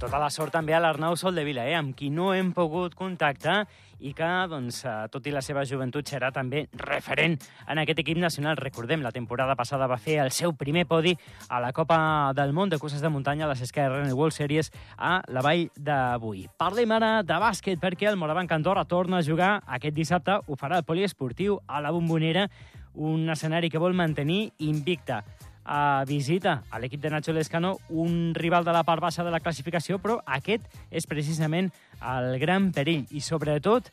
Tota 0.03 0.19
la 0.19 0.27
sort 0.27 0.51
també 0.51 0.73
a 0.75 0.81
l'Arnau 0.83 1.15
Soldevila, 1.15 1.63
eh, 1.63 1.77
amb 1.77 1.93
qui 1.95 2.09
no 2.11 2.33
hem 2.35 2.49
pogut 2.51 2.91
contactar 2.91 3.61
i 4.03 4.11
que, 4.11 4.27
doncs, 4.51 4.81
eh, 4.83 4.95
tot 5.07 5.23
i 5.29 5.31
la 5.31 5.39
seva 5.41 5.63
joventut, 5.63 6.03
serà 6.03 6.27
també 6.35 6.65
referent 6.75 7.37
en 7.71 7.79
aquest 7.79 8.01
equip 8.03 8.19
nacional. 8.19 8.57
Recordem, 8.59 8.99
la 9.01 9.13
temporada 9.15 9.55
passada 9.55 9.87
va 9.87 9.95
fer 9.97 10.17
el 10.19 10.31
seu 10.31 10.51
primer 10.59 10.83
podi 10.89 11.15
a 11.47 11.61
la 11.63 11.71
Copa 11.71 12.33
del 12.35 12.51
Món 12.51 12.69
de 12.69 12.79
curses 12.79 12.99
de 12.99 13.07
muntanya 13.07 13.45
a 13.45 13.53
les 13.53 13.63
SkyRN 13.63 14.11
World 14.11 14.35
Series 14.35 14.73
a 14.97 15.21
la 15.29 15.41
vall 15.41 15.69
d'avui. 15.77 16.49
Parlem 16.59 16.91
ara 16.91 17.23
de 17.23 17.39
bàsquet 17.39 17.79
perquè 17.79 18.11
el 18.11 18.19
Morabanc 18.19 18.51
Andorra 18.51 18.83
torna 18.83 19.19
a 19.19 19.23
jugar 19.23 19.61
aquest 19.67 19.95
dissabte. 19.95 20.41
Ho 20.47 20.59
farà 20.59 20.83
el 20.83 20.83
poliesportiu 20.83 21.61
a 21.65 21.79
la 21.79 21.95
Bombonera, 21.95 22.49
un 22.95 23.29
escenari 23.29 23.71
que 23.71 23.79
vol 23.79 23.95
mantenir 23.95 24.51
invicta 24.59 25.23
a 25.65 26.03
visita 26.07 26.63
a 26.69 26.79
l'equip 26.79 27.01
de 27.01 27.09
Nacho 27.09 27.33
Lescano, 27.33 27.77
un 27.89 28.33
rival 28.35 28.65
de 28.65 28.73
la 28.75 28.83
part 28.83 29.01
baixa 29.01 29.23
de 29.23 29.31
la 29.31 29.39
classificació, 29.39 29.99
però 29.99 30.19
aquest 30.25 30.65
és 30.91 31.07
precisament 31.07 31.71
el 32.03 32.37
gran 32.39 32.71
perill 32.75 33.05
i 33.11 33.21
sobretot 33.23 33.89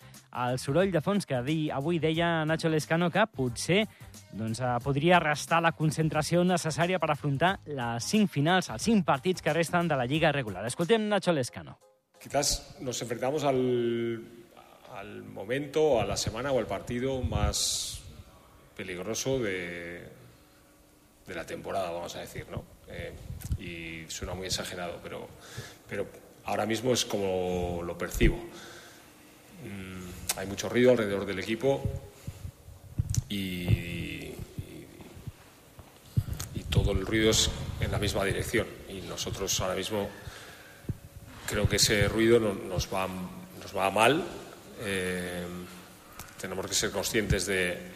el 0.47 0.59
soroll 0.59 0.91
de 0.91 1.03
fons 1.03 1.27
que 1.27 1.39
avui 1.39 1.99
deia 2.03 2.45
Nacho 2.45 2.71
Lescano 2.71 3.11
que 3.11 3.27
potser 3.27 3.85
doncs, 4.33 4.61
eh, 4.61 4.73
podria 4.83 5.21
restar 5.23 5.63
la 5.63 5.73
concentració 5.73 6.43
necessària 6.45 6.99
per 6.99 7.13
afrontar 7.13 7.59
les 7.67 8.05
cinc 8.05 8.31
finals, 8.31 8.71
els 8.71 8.83
cinc 8.83 9.07
partits 9.07 9.43
que 9.43 9.55
resten 9.55 9.89
de 9.89 9.97
la 9.97 10.07
Lliga 10.07 10.33
regular. 10.33 10.65
Escoltem 10.67 11.09
Nacho 11.09 11.33
Lescano. 11.33 11.79
Quizás 12.21 12.77
nos 12.81 13.01
enfrentamos 13.01 13.45
al, 13.45 14.23
al 14.95 15.23
momento, 15.25 16.01
a 16.01 16.05
la 16.05 16.17
semana 16.17 16.53
o 16.53 16.59
al 16.59 16.67
partido 16.67 17.23
más 17.23 18.03
peligroso 18.77 19.39
de, 19.39 20.20
de 21.31 21.37
la 21.37 21.47
temporada, 21.47 21.93
vamos 21.93 22.15
a 22.17 22.21
decir, 22.21 22.45
¿no? 22.51 22.65
Eh, 22.89 23.13
y 23.61 24.11
suena 24.11 24.35
muy 24.35 24.49
exagerado, 24.49 24.99
pero, 25.01 25.29
pero 25.89 26.07
ahora 26.45 26.67
mismo 26.67 26.93
es 26.93 27.05
como 27.05 27.83
lo 27.85 27.97
percibo. 27.97 28.37
Mm, 29.65 30.39
hay 30.39 30.47
mucho 30.49 30.69
ruido 30.69 30.91
alrededor 30.91 31.25
del 31.25 31.39
equipo 31.39 31.89
y, 33.29 34.33
y, 36.53 36.65
todo 36.69 36.93
el 36.93 37.07
ruido 37.07 37.31
es 37.31 37.49
en 37.81 37.93
la 37.93 37.99
misma 37.99 38.25
dirección. 38.25 38.67
Y 38.89 39.03
nosotros 39.03 39.61
ahora 39.61 39.77
mismo 39.77 40.11
creo 41.47 41.69
que 41.69 41.77
ese 41.77 42.09
ruido 42.09 42.41
no, 42.41 42.55
nos, 42.55 42.93
va, 42.93 43.07
nos 43.07 43.77
va 43.77 43.89
mal. 43.93 44.25
Eh, 44.81 45.45
tenemos 46.41 46.67
que 46.67 46.75
ser 46.75 46.91
conscientes 46.91 47.47
de, 47.47 47.90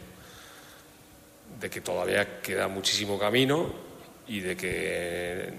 de 1.65 1.71
que 1.71 1.81
todavía 1.81 2.43
queda 2.43 2.69
muchísimo 2.69 3.19
camino 3.19 3.73
y 4.29 4.41
de 4.41 4.55
que 4.55 5.51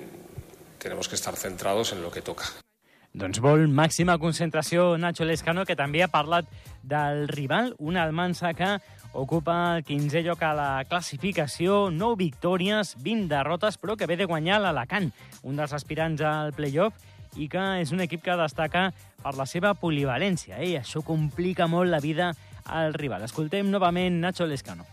tenemos 0.78 1.10
que 1.10 1.16
estar 1.16 1.36
centrados 1.36 1.94
en 1.94 2.04
lo 2.04 2.12
que 2.12 2.22
toca. 2.22 2.46
Doncs 3.16 3.40
vol 3.40 3.64
màxima 3.72 4.20
concentració 4.20 5.00
Nacho 5.00 5.26
Lescano, 5.26 5.64
que 5.66 5.78
també 5.80 6.04
ha 6.04 6.12
parlat 6.12 6.46
del 6.84 7.30
rival, 7.32 7.72
una 7.80 8.04
Almansa 8.04 8.52
que 8.54 8.76
ocupa 9.16 9.78
el 9.80 9.86
15è 9.88 10.22
lloc 10.28 10.44
a 10.44 10.52
la 10.54 10.70
classificació, 10.86 11.90
9 11.90 12.20
victòries, 12.20 12.94
20 13.02 13.32
derrotes, 13.32 13.80
però 13.82 13.96
que 13.96 14.06
ve 14.06 14.20
de 14.20 14.28
guanyar 14.30 14.60
l'Alacant, 14.62 15.10
un 15.42 15.58
dels 15.58 15.74
aspirants 15.74 16.22
al 16.22 16.54
playoff, 16.54 17.00
i 17.40 17.48
que 17.50 17.64
és 17.82 17.96
un 17.96 18.04
equip 18.04 18.22
que 18.28 18.36
destaca 18.38 18.92
per 19.24 19.34
la 19.40 19.48
seva 19.50 19.74
polivalència. 19.74 20.60
Eh? 20.60 20.76
Això 20.84 21.02
complica 21.02 21.72
molt 21.72 21.90
la 21.90 22.04
vida 22.04 22.36
al 22.68 22.94
rival. 22.94 23.24
Escoltem 23.26 23.72
novament 23.72 24.20
Nacho 24.22 24.46
Lescano. 24.46 24.86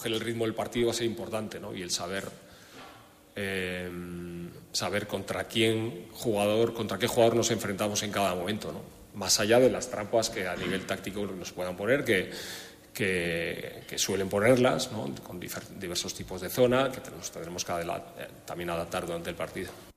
Coger 0.00 0.12
el 0.12 0.20
ritmo 0.20 0.44
del 0.46 0.54
partido 0.54 0.86
va 0.86 0.92
a 0.92 0.96
ser 0.96 1.04
importante, 1.04 1.60
¿no? 1.60 1.74
Y 1.74 1.82
el 1.82 1.90
saber 1.90 2.24
eh, 3.36 3.90
saber 4.72 5.06
contra 5.06 5.44
quién 5.44 6.06
jugador, 6.12 6.72
contra 6.72 6.98
qué 6.98 7.06
jugador 7.06 7.36
nos 7.36 7.50
enfrentamos 7.50 8.02
en 8.02 8.10
cada 8.10 8.34
momento, 8.34 8.72
¿no? 8.72 8.80
Más 9.18 9.38
allá 9.40 9.60
de 9.60 9.68
las 9.68 9.90
trampas 9.90 10.30
que 10.30 10.46
a 10.46 10.56
nivel 10.56 10.86
táctico 10.86 11.26
nos 11.26 11.52
puedan 11.52 11.76
poner, 11.76 12.02
que, 12.02 12.30
que, 12.94 13.98
suelen 13.98 14.28
ponerlas, 14.28 14.90
¿no? 14.92 15.12
con 15.22 15.38
diversos 15.40 16.14
tipos 16.14 16.40
de 16.40 16.48
zona, 16.48 16.90
que 16.90 17.00
tendremos 17.00 17.64
que 17.64 17.72
eh, 17.72 18.28
también 18.46 18.70
adaptar 18.70 19.04
durante 19.04 19.30
el 19.30 19.36
partido. 19.36 19.89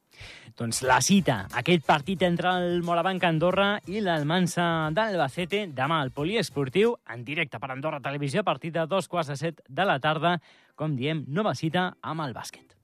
Doncs 0.58 0.84
la 0.86 1.00
cita, 1.02 1.48
aquest 1.58 1.86
partit 1.88 2.22
entre 2.28 2.52
el 2.60 2.84
Morabanc 2.86 3.24
Andorra 3.26 3.80
i 3.90 4.04
l'Almansa 4.06 4.92
d'Albacete 4.94 5.64
demà 5.74 5.98
al 6.04 6.12
Poliesportiu 6.14 6.94
en 7.10 7.24
directe 7.26 7.58
per 7.58 7.72
Andorra 7.74 8.02
Televisió 8.04 8.44
a 8.44 8.48
partir 8.48 8.72
de 8.76 8.86
dos 8.86 9.10
quarts 9.10 9.34
de 9.34 9.38
set 9.40 9.64
de 9.68 9.88
la 9.90 9.98
tarda. 10.00 10.38
Com 10.76 10.94
diem, 10.96 11.26
nova 11.28 11.56
cita 11.58 11.96
amb 12.02 12.22
el 12.22 12.38
bàsquet. 12.38 12.78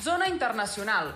Zona 0.00 0.26
Internacional. 0.26 1.14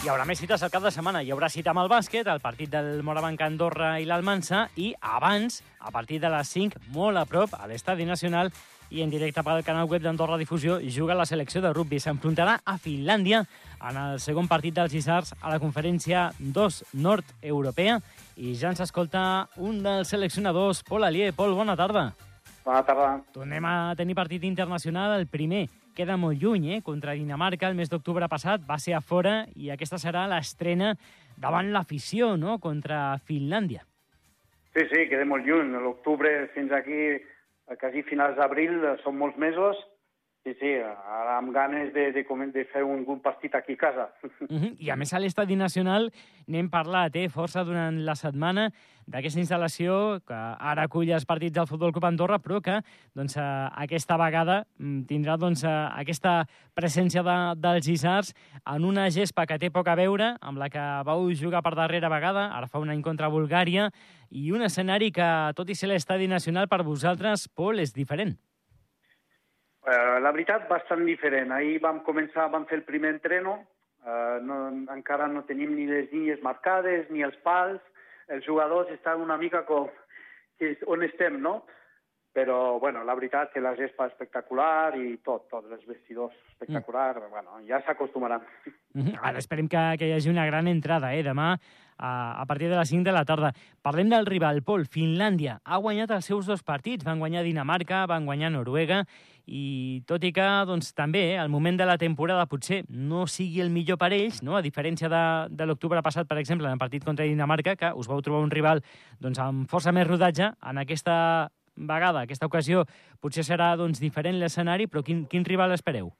Hi 0.00 0.08
haurà 0.08 0.24
més 0.24 0.38
cites 0.40 0.62
al 0.64 0.70
cap 0.72 0.80
de 0.80 0.88
setmana. 0.94 1.20
Hi 1.20 1.28
haurà 1.34 1.50
cita 1.52 1.74
amb 1.74 1.82
el 1.82 1.90
bàsquet, 1.92 2.24
el 2.32 2.38
partit 2.40 2.70
del 2.72 3.02
Morabanc 3.04 3.42
Andorra 3.44 3.90
i 4.00 4.06
l'Almansa, 4.08 4.62
i 4.80 4.94
abans, 4.96 5.58
a 5.76 5.90
partir 5.92 6.16
de 6.22 6.30
les 6.32 6.48
5, 6.56 6.78
molt 6.94 7.20
a 7.20 7.26
prop, 7.28 7.52
a 7.52 7.66
l'Estadi 7.68 8.06
Nacional, 8.08 8.48
i 8.88 9.02
en 9.04 9.12
directe 9.12 9.44
pel 9.44 9.60
canal 9.66 9.90
web 9.92 10.00
d'Andorra 10.00 10.38
Difusió, 10.40 10.78
juga 10.80 11.12
la 11.18 11.26
selecció 11.28 11.60
de 11.60 11.74
rugby. 11.76 12.00
S'enfrontarà 12.00 12.54
a 12.64 12.78
Finlàndia 12.80 13.42
en 13.90 13.98
el 14.00 14.22
segon 14.24 14.48
partit 14.48 14.78
dels 14.78 14.96
Isars 14.96 15.34
a 15.36 15.52
la 15.52 15.60
conferència 15.60 16.30
2 16.40 16.80
nord-europea. 16.96 17.98
I 18.40 18.54
ja 18.56 18.72
ens 18.72 18.80
escolta 18.80 19.50
un 19.60 19.82
dels 19.84 20.08
seleccionadors, 20.16 20.80
Pol 20.88 21.04
Alier. 21.04 21.34
Pol, 21.36 21.52
bona 21.52 21.76
tarda. 21.76 22.06
Bona 22.64 22.80
tarda. 22.88 23.18
Tornem 23.36 23.68
a 23.68 23.92
tenir 24.00 24.16
partit 24.16 24.48
internacional, 24.48 25.18
el 25.20 25.28
primer 25.28 25.66
queda 26.00 26.16
molt 26.16 26.40
lluny, 26.40 26.70
eh? 26.76 26.80
Contra 26.80 27.12
Dinamarca 27.12 27.68
el 27.68 27.76
mes 27.76 27.90
d'octubre 27.92 28.28
passat 28.32 28.64
va 28.64 28.78
ser 28.80 28.94
a 28.96 29.02
fora 29.04 29.44
i 29.56 29.68
aquesta 29.72 29.98
serà 30.00 30.24
l'estrena 30.30 30.94
davant 31.40 31.68
l'afició, 31.74 32.36
no?, 32.40 32.56
contra 32.62 33.18
Finlàndia. 33.28 33.84
Sí, 34.72 34.86
sí, 34.88 35.04
queda 35.10 35.26
molt 35.28 35.44
lluny. 35.44 35.74
L'octubre 35.82 36.30
fins 36.54 36.72
aquí, 36.72 37.18
quasi 37.80 38.04
finals 38.08 38.38
d'abril, 38.38 38.78
són 39.04 39.18
molts 39.20 39.36
mesos. 39.40 39.76
Sí, 40.40 40.54
sí, 40.56 40.68
ara 40.80 41.34
amb 41.36 41.52
ganes 41.52 41.90
de, 41.92 42.06
de, 42.16 42.22
de 42.24 42.62
fer 42.72 42.80
un, 42.82 43.02
un 43.04 43.18
partit 43.20 43.52
aquí 43.54 43.74
a 43.74 43.76
casa. 43.76 44.06
Uh 44.24 44.46
-huh. 44.48 44.76
I 44.78 44.88
a 44.90 44.96
més 44.96 45.12
a 45.12 45.18
l'Estadi 45.18 45.54
Nacional 45.54 46.10
n'hem 46.46 46.70
parlat 46.70 47.14
eh, 47.16 47.28
força 47.28 47.62
durant 47.62 48.04
la 48.04 48.14
setmana 48.14 48.70
d'aquesta 49.06 49.40
instal·lació 49.40 50.20
que 50.24 50.34
ara 50.34 50.82
acull 50.82 51.10
els 51.10 51.26
partits 51.26 51.52
del 51.52 51.66
Futbol 51.66 51.92
Club 51.92 52.04
Andorra, 52.04 52.38
però 52.38 52.62
que 52.62 52.80
doncs, 53.14 53.36
eh, 53.36 53.68
aquesta 53.84 54.16
vegada 54.16 54.64
mm, 54.78 55.02
tindrà 55.04 55.36
doncs, 55.36 55.62
eh, 55.64 55.68
aquesta 55.68 56.46
presència 56.74 57.22
de, 57.22 57.60
dels 57.60 57.88
Isars 57.88 58.34
en 58.64 58.84
una 58.84 59.10
gespa 59.10 59.46
que 59.46 59.58
té 59.58 59.70
poc 59.70 59.88
a 59.88 59.94
veure, 59.94 60.36
amb 60.40 60.56
la 60.56 60.70
que 60.70 61.02
vau 61.04 61.30
jugar 61.34 61.62
per 61.62 61.74
darrera 61.74 62.08
vegada, 62.08 62.50
ara 62.56 62.66
fa 62.66 62.78
un 62.78 62.88
any 62.88 63.02
contra 63.02 63.28
Bulgària, 63.28 63.90
i 64.30 64.52
un 64.52 64.62
escenari 64.62 65.10
que, 65.12 65.52
tot 65.54 65.68
i 65.68 65.74
ser 65.74 65.88
l'estadi 65.88 66.26
nacional, 66.26 66.66
per 66.66 66.82
vosaltres, 66.82 67.46
Pol, 67.48 67.78
és 67.78 67.92
diferent. 67.92 68.38
Uh, 69.80 70.20
la 70.20 70.32
veritat, 70.36 70.66
bastant 70.68 71.06
diferent. 71.08 71.52
Ahir 71.56 71.78
vam 71.80 72.02
començar, 72.04 72.50
vam 72.52 72.66
fer 72.68 72.80
el 72.80 72.86
primer 72.88 73.14
entreno, 73.14 73.56
uh, 74.04 74.36
no, 74.44 74.58
encara 74.92 75.28
no 75.32 75.46
tenim 75.48 75.72
ni 75.76 75.86
les 75.88 76.10
línies 76.12 76.42
marcades, 76.44 77.08
ni 77.08 77.24
els 77.24 77.38
pals, 77.46 77.80
els 78.28 78.44
jugadors 78.44 78.92
estan 78.92 79.24
una 79.24 79.38
mica 79.40 79.64
com 79.68 79.88
on 80.92 81.02
estem, 81.06 81.38
no? 81.40 81.62
Però, 82.32 82.78
bueno, 82.78 83.02
la 83.02 83.14
veritat 83.18 83.50
que 83.50 83.60
la 83.60 83.72
gespa 83.74 84.06
espectacular 84.06 84.94
i 84.94 85.16
tot, 85.26 85.48
tot, 85.50 85.66
els 85.66 85.82
vestidors 85.86 86.36
espectacular, 86.52 87.16
mm. 87.18 87.30
bueno, 87.30 87.58
ja 87.66 87.80
s'acostumaran. 87.82 88.42
Mm 88.94 89.02
-hmm. 89.02 89.18
Ara 89.22 89.38
esperem 89.38 89.68
que, 89.68 89.96
que 89.98 90.06
hi 90.06 90.12
hagi 90.12 90.30
una 90.30 90.46
gran 90.46 90.68
entrada, 90.68 91.14
eh, 91.14 91.22
demà 91.22 91.58
a, 92.00 92.40
a 92.40 92.46
partir 92.46 92.68
de 92.68 92.76
les 92.76 92.88
5 92.88 93.04
de 93.04 93.12
la 93.12 93.24
tarda. 93.24 93.52
Parlem 93.82 94.08
del 94.08 94.26
rival, 94.26 94.62
Pol, 94.62 94.86
Finlàndia. 94.86 95.60
Ha 95.64 95.76
guanyat 95.76 96.10
els 96.10 96.24
seus 96.24 96.46
dos 96.46 96.62
partits, 96.62 97.04
van 97.04 97.18
guanyar 97.18 97.42
Dinamarca, 97.42 98.06
van 98.06 98.24
guanyar 98.24 98.50
Noruega, 98.50 99.04
i 99.46 100.02
tot 100.06 100.24
i 100.24 100.32
que 100.32 100.46
doncs, 100.66 100.92
també 100.94 101.34
eh, 101.34 101.38
el 101.42 101.48
moment 101.50 101.76
de 101.76 101.86
la 101.86 101.98
temporada 101.98 102.46
potser 102.46 102.84
no 102.88 103.26
sigui 103.26 103.60
el 103.60 103.70
millor 103.70 103.98
per 103.98 104.12
ells, 104.12 104.42
no? 104.42 104.56
a 104.56 104.62
diferència 104.62 105.10
de, 105.10 105.22
de 105.50 105.66
l'octubre 105.66 106.02
passat, 106.02 106.28
per 106.30 106.38
exemple, 106.38 106.66
en 106.66 106.78
el 106.78 106.82
partit 106.82 107.04
contra 107.04 107.26
Dinamarca, 107.26 107.76
que 107.76 107.92
us 107.94 108.08
vau 108.08 108.22
trobar 108.22 108.44
un 108.46 108.50
rival 108.50 108.82
doncs, 109.18 109.38
amb 109.42 109.70
força 109.70 109.92
més 109.92 110.06
rodatge, 110.06 110.52
en 110.62 110.78
aquesta 110.78 111.50
vegada, 111.88 112.24
aquesta 112.24 112.48
ocasió, 112.50 112.84
potser 113.20 113.44
serà 113.46 113.72
doncs, 113.76 114.00
diferent 114.02 114.38
l'escenari, 114.40 114.86
però 114.86 115.02
quin, 115.06 115.24
quin 115.30 115.46
rival 115.46 115.72
espereu? 115.76 116.10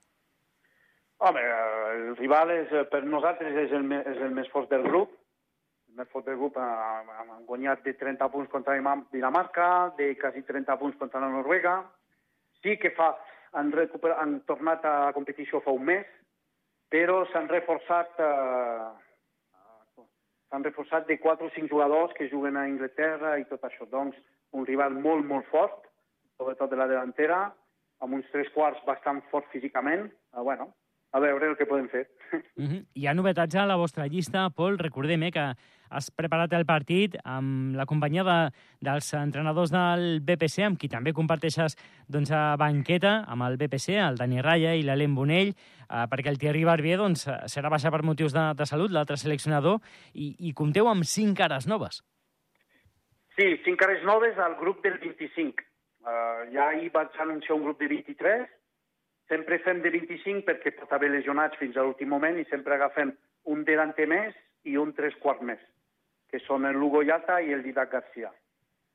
Home, 1.20 1.40
el 1.94 2.14
rival 2.16 2.52
és, 2.54 2.70
per 2.92 3.02
nosaltres 3.04 3.56
és 3.66 3.72
el, 3.76 3.84
és 3.98 4.22
el 4.24 4.32
més 4.36 4.48
fort 4.52 4.70
del 4.72 4.86
grup. 4.88 5.12
El 5.90 5.98
més 6.00 6.08
fort 6.12 6.24
del 6.24 6.38
grup 6.40 6.56
ha, 6.56 6.68
ha 7.02 7.40
guanyat 7.48 7.82
de 7.84 7.92
30 7.98 8.30
punts 8.32 8.48
contra 8.52 8.78
Dinamarca, 9.12 9.66
de 9.98 10.14
quasi 10.20 10.42
30 10.48 10.78
punts 10.80 10.96
contra 10.96 11.20
la 11.20 11.28
Noruega. 11.28 11.82
Sí 12.62 12.78
que 12.80 12.94
fa, 12.96 13.12
han, 13.52 13.72
recuper, 13.72 14.14
han 14.16 14.40
tornat 14.48 14.84
a 14.86 14.96
la 15.06 15.12
competició 15.12 15.60
fa 15.60 15.74
un 15.76 15.84
mes, 15.90 16.08
però 16.90 17.20
s'han 17.30 17.48
reforçat 17.52 18.18
eh, 18.24 18.90
s'han 20.50 20.64
reforçat 20.66 21.06
de 21.06 21.18
4 21.22 21.46
o 21.46 21.50
5 21.54 21.70
jugadors 21.70 22.12
que 22.16 22.28
juguen 22.28 22.56
a 22.56 22.66
Inglaterra 22.68 23.36
i 23.38 23.46
tot 23.50 23.62
això. 23.64 23.86
Doncs 23.90 24.16
un 24.56 24.66
rival 24.66 24.94
molt, 24.98 25.26
molt 25.26 25.46
fort, 25.50 25.86
sobretot 26.38 26.70
de 26.72 26.78
la 26.80 26.88
delantera, 26.90 27.40
amb 28.00 28.16
uns 28.16 28.28
tres 28.32 28.48
quarts 28.54 28.80
bastant 28.86 29.22
forts 29.30 29.50
físicament. 29.52 30.08
Uh, 30.32 30.42
bueno, 30.42 30.70
a 31.12 31.20
veure 31.20 31.50
el 31.50 31.56
que 31.58 31.66
podem 31.66 31.88
fer. 31.90 32.06
Uh 32.60 32.66
-huh. 32.66 32.86
Hi 32.94 33.06
ha 33.06 33.14
novetats 33.14 33.54
a 33.56 33.66
la 33.66 33.76
vostra 33.76 34.06
llista, 34.06 34.50
Pol. 34.50 34.78
Recordem 34.78 35.22
eh, 35.22 35.30
que 35.32 35.54
has 35.88 36.10
preparat 36.10 36.52
el 36.52 36.66
partit 36.66 37.16
amb 37.24 37.74
la 37.74 37.86
companyia 37.86 38.22
de, 38.22 38.50
dels 38.80 39.14
entrenadors 39.14 39.70
del 39.70 40.20
BPC, 40.20 40.62
amb 40.62 40.78
qui 40.78 40.88
també 40.88 41.12
comparteixes 41.12 41.76
doncs, 42.06 42.30
a 42.30 42.56
banqueta, 42.56 43.24
amb 43.26 43.42
el 43.42 43.56
BPC, 43.56 43.88
el 43.88 44.16
Dani 44.16 44.42
Raya 44.42 44.74
i 44.74 44.82
l'Helene 44.82 45.14
Bonell, 45.14 45.48
eh, 45.48 46.06
perquè 46.10 46.28
el 46.28 46.38
Thierry 46.38 46.64
Barbier 46.64 46.98
doncs, 46.98 47.26
serà 47.46 47.68
baixar 47.68 47.90
per 47.90 48.02
motius 48.02 48.32
de, 48.32 48.54
de 48.54 48.66
salut, 48.66 48.90
l'altre 48.90 49.16
seleccionador, 49.16 49.80
i, 50.12 50.36
i 50.38 50.52
compteu 50.52 50.86
amb 50.86 51.04
cinc 51.04 51.38
cares 51.38 51.66
noves. 51.66 52.02
Sí, 53.36 53.56
cinc 53.64 53.78
cares 53.80 54.02
noves 54.04 54.38
al 54.38 54.56
grup 54.60 54.82
del 54.84 54.98
25. 54.98 55.66
Uh, 56.00 56.46
ja 56.54 56.70
ahir 56.70 56.90
vaig 56.94 57.16
anunciar 57.20 57.56
un 57.58 57.64
grup 57.66 57.80
de 57.80 57.88
23, 57.88 58.46
sempre 59.28 59.58
fem 59.64 59.82
de 59.84 59.92
25 59.92 60.46
perquè 60.46 60.72
pot 60.78 60.92
haver 60.96 61.10
lesionats 61.12 61.58
fins 61.60 61.76
a 61.76 61.84
l'últim 61.84 62.08
moment 62.08 62.38
i 62.40 62.46
sempre 62.50 62.74
agafem 62.74 63.12
un 63.52 63.64
delanter 63.68 64.06
més 64.08 64.34
i 64.64 64.76
un 64.80 64.94
tres 64.96 65.14
quarts 65.20 65.44
més, 65.44 65.60
que 66.32 66.40
són 66.46 66.66
el 66.68 66.78
Lugo 66.80 67.02
Yata 67.06 67.40
i 67.44 67.52
el 67.52 67.62
Didac 67.66 67.92
Garcia. 67.92 68.32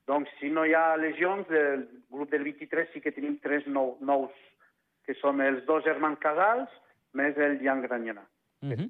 Doncs 0.09 0.29
si 0.39 0.51
no 0.53 0.65
hi 0.65 0.73
ha 0.77 0.97
lesions, 1.01 1.47
del 1.49 1.87
grup 2.13 2.33
del 2.33 2.43
23 2.45 2.91
sí 2.93 3.01
que 3.01 3.13
tenim 3.13 3.39
tres 3.41 3.65
nou, 3.65 3.95
nous, 4.01 4.33
que 5.05 5.15
són 5.21 5.41
els 5.41 5.63
dos 5.69 5.85
germans 5.85 6.19
Casals 6.21 6.69
més 7.13 7.37
el 7.37 7.57
Jan 7.63 7.81
Granyena. 7.85 8.25
Uh 8.61 8.73
-huh. 8.73 8.89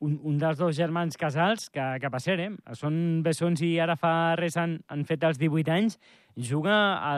Un, 0.00 0.18
un 0.24 0.38
dels 0.38 0.58
dos 0.58 0.76
germans 0.76 1.16
Casals, 1.16 1.70
que, 1.70 1.84
que 2.00 2.10
per 2.12 2.20
cert, 2.20 2.42
eh, 2.44 2.76
són 2.78 3.22
bessons 3.24 3.62
i 3.64 3.76
ara 3.80 3.96
fa 3.96 4.36
res 4.38 4.56
han, 4.60 4.78
han 4.92 5.04
fet 5.08 5.24
els 5.24 5.38
18 5.40 5.72
anys, 5.72 5.98
juga 6.36 6.76
a 7.00 7.16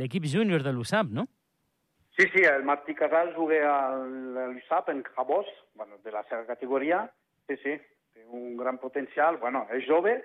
l'equip 0.00 0.24
júnior 0.30 0.64
de 0.64 0.72
l'USAP, 0.72 1.12
no? 1.12 1.26
Sí, 2.16 2.28
sí, 2.30 2.44
el 2.46 2.62
Martí 2.64 2.94
Casals 2.94 3.34
juga 3.34 3.58
al 3.66 4.04
l'USAP 4.54 4.90
en 4.92 5.02
Cabós, 5.02 5.46
bueno, 5.74 5.98
de 6.04 6.12
la 6.12 6.22
seva 6.28 6.46
categoria. 6.46 7.08
Sí, 7.48 7.56
sí, 7.62 7.74
té 8.14 8.22
un 8.30 8.56
gran 8.56 8.78
potencial. 8.78 9.40
Bueno, 9.42 9.66
és 9.74 9.82
jove, 9.88 10.20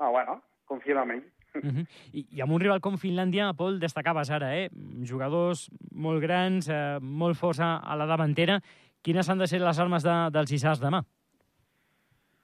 ah, 0.00 0.08
bueno, 0.10 0.40
confiem 0.66 0.98
en 1.04 1.10
ell. 1.12 1.28
Uh 1.54 1.60
-huh. 1.62 1.86
I, 2.12 2.26
I 2.30 2.40
amb 2.40 2.52
un 2.52 2.60
rival 2.60 2.80
com 2.80 2.98
Finlàndia, 2.98 3.54
Pol, 3.54 3.78
destacaves 3.78 4.30
ara, 4.30 4.56
eh? 4.56 4.70
Jugadors 5.06 5.70
molt 5.92 6.20
grans, 6.20 6.68
eh, 6.68 6.98
molt 7.00 7.36
forts 7.36 7.60
a, 7.60 7.76
a 7.78 7.96
la 7.96 8.06
davantera. 8.06 8.60
Quines 9.02 9.28
han 9.28 9.38
de 9.38 9.46
ser 9.46 9.60
les 9.60 9.78
armes 9.78 10.02
de, 10.02 10.30
dels 10.30 10.52
Isars 10.52 10.80
demà? 10.80 11.04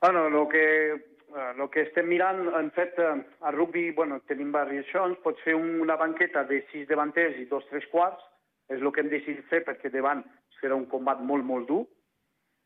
Bueno, 0.00 0.26
el 0.26 0.48
que, 0.48 0.64
el 0.92 1.70
que 1.72 1.82
estem 1.86 2.08
mirant, 2.10 2.46
en 2.54 2.70
fet, 2.76 2.98
a 3.00 3.50
rugby, 3.50 3.90
bueno, 3.96 4.20
tenim 4.28 4.52
variacions, 4.52 5.18
pots 5.24 5.40
fer 5.44 5.56
una 5.56 5.96
banqueta 5.96 6.44
de 6.44 6.60
sis 6.72 6.88
davanters 6.88 7.38
i 7.40 7.46
dos 7.50 7.64
tres 7.70 7.86
quarts, 7.92 8.22
és 8.68 8.82
el 8.82 8.92
que 8.92 9.00
hem 9.02 9.12
decidit 9.12 9.46
fer 9.50 9.62
perquè 9.64 9.92
davant 9.94 10.24
serà 10.60 10.76
un 10.76 10.88
combat 10.90 11.20
molt, 11.22 11.46
molt 11.46 11.68
dur. 11.70 11.84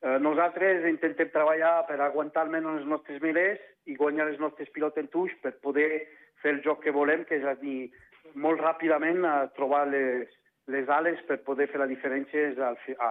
Eh, 0.01 0.17
nosaltres 0.25 0.87
intentem 0.89 1.29
treballar 1.31 1.85
per 1.89 2.01
aguantar 2.01 2.47
almenys 2.47 2.81
els 2.81 2.89
nostres 2.89 3.21
milers 3.23 3.61
i 3.87 3.97
guanyar 4.01 4.31
les 4.31 4.41
nostres 4.41 4.71
pilotes 4.75 5.05
en 5.05 5.11
tuix 5.13 5.35
per 5.43 5.59
poder 5.61 6.07
fer 6.41 6.55
el 6.57 6.63
joc 6.65 6.81
que 6.85 6.95
volem, 6.97 7.27
que 7.29 7.37
és 7.37 7.45
a 7.45 7.55
dir, 7.61 7.91
molt 8.35 8.63
ràpidament 8.65 9.27
a 9.29 9.35
trobar 9.57 9.87
les, 9.93 10.31
les 10.73 10.89
ales 10.89 11.21
per 11.29 11.43
poder 11.45 11.69
fer 11.69 11.83
la 11.83 11.91
diferència 11.91 12.49
a, 12.65 12.73
a, 12.97 13.11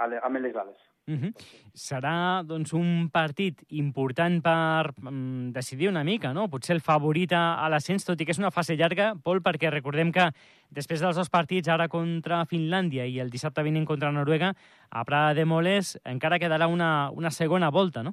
a, 0.00 0.08
amb 0.24 0.40
les 0.40 0.56
ales. 0.56 0.87
Uh 1.08 1.14
-huh. 1.14 1.32
Serà 1.72 2.42
doncs, 2.44 2.74
un 2.74 3.08
partit 3.10 3.62
important 3.70 4.42
per 4.42 4.92
um, 5.08 5.50
decidir 5.52 5.88
una 5.88 6.04
mica, 6.04 6.34
no? 6.34 6.48
Potser 6.48 6.74
el 6.74 6.82
favorit 6.82 7.32
a, 7.32 7.66
l'ascens, 7.70 8.04
tot 8.04 8.20
i 8.20 8.26
que 8.26 8.32
és 8.32 8.38
una 8.38 8.50
fase 8.50 8.76
llarga, 8.76 9.14
Pol, 9.24 9.40
perquè 9.40 9.70
recordem 9.70 10.12
que 10.12 10.30
després 10.68 11.00
dels 11.00 11.16
dos 11.16 11.30
partits, 11.30 11.68
ara 11.68 11.88
contra 11.88 12.44
Finlàndia 12.44 13.06
i 13.06 13.20
el 13.20 13.30
dissabte 13.30 13.62
vinent 13.62 13.86
contra 13.86 14.12
Noruega, 14.12 14.52
a 14.90 15.04
Prada 15.04 15.32
de 15.32 15.46
Moles 15.46 15.98
encara 16.04 16.38
quedarà 16.38 16.66
una, 16.66 17.10
una 17.10 17.30
segona 17.30 17.70
volta, 17.70 18.02
no? 18.02 18.12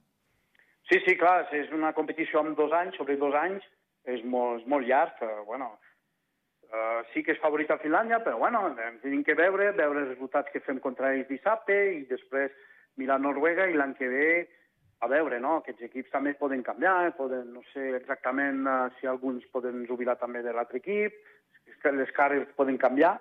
Sí, 0.89 0.99
sí, 1.05 1.17
clar, 1.17 1.47
és 1.51 1.69
una 1.71 1.91
competició 1.91 2.39
amb 2.39 2.55
dos 2.55 2.71
anys, 2.71 2.95
sobre 2.95 3.17
dos 3.17 3.33
anys, 3.33 3.63
és 4.05 4.23
molt, 4.23 4.61
és 4.61 4.67
molt 4.67 4.87
llarg, 4.87 5.21
uh, 5.21 5.43
bueno, 5.45 5.79
uh, 6.71 7.03
sí 7.11 7.23
que 7.23 7.33
és 7.33 7.41
favorit 7.41 7.69
a 7.71 7.77
Finlàndia, 7.77 8.23
però 8.23 8.37
bueno, 8.37 8.73
hem 9.03 9.23
que 9.23 9.33
veure, 9.33 9.71
veure 9.73 9.99
els 9.99 10.09
resultats 10.13 10.49
que 10.53 10.61
fem 10.61 10.79
contra 10.79 11.13
ells 11.13 11.27
dissabte 11.27 11.73
i 11.73 12.05
després 12.05 12.51
mirar 12.97 13.19
Noruega 13.19 13.67
i 13.69 13.75
l'any 13.77 13.95
que 13.97 14.09
ve 14.09 14.27
a 15.03 15.09
veure, 15.11 15.39
no? 15.43 15.59
Aquests 15.59 15.85
equips 15.89 16.11
també 16.13 16.33
poden 16.39 16.63
canviar, 16.63 17.13
poden, 17.17 17.51
no 17.53 17.61
sé 17.73 17.91
exactament 17.97 18.63
uh, 18.65 18.87
si 18.99 19.07
alguns 19.07 19.43
poden 19.53 19.83
jubilar 19.89 20.17
també 20.21 20.41
de 20.45 20.53
l'altre 20.55 20.81
equip, 20.81 21.17
les 21.85 22.11
cares 22.17 22.47
poden 22.57 22.79
canviar. 22.81 23.19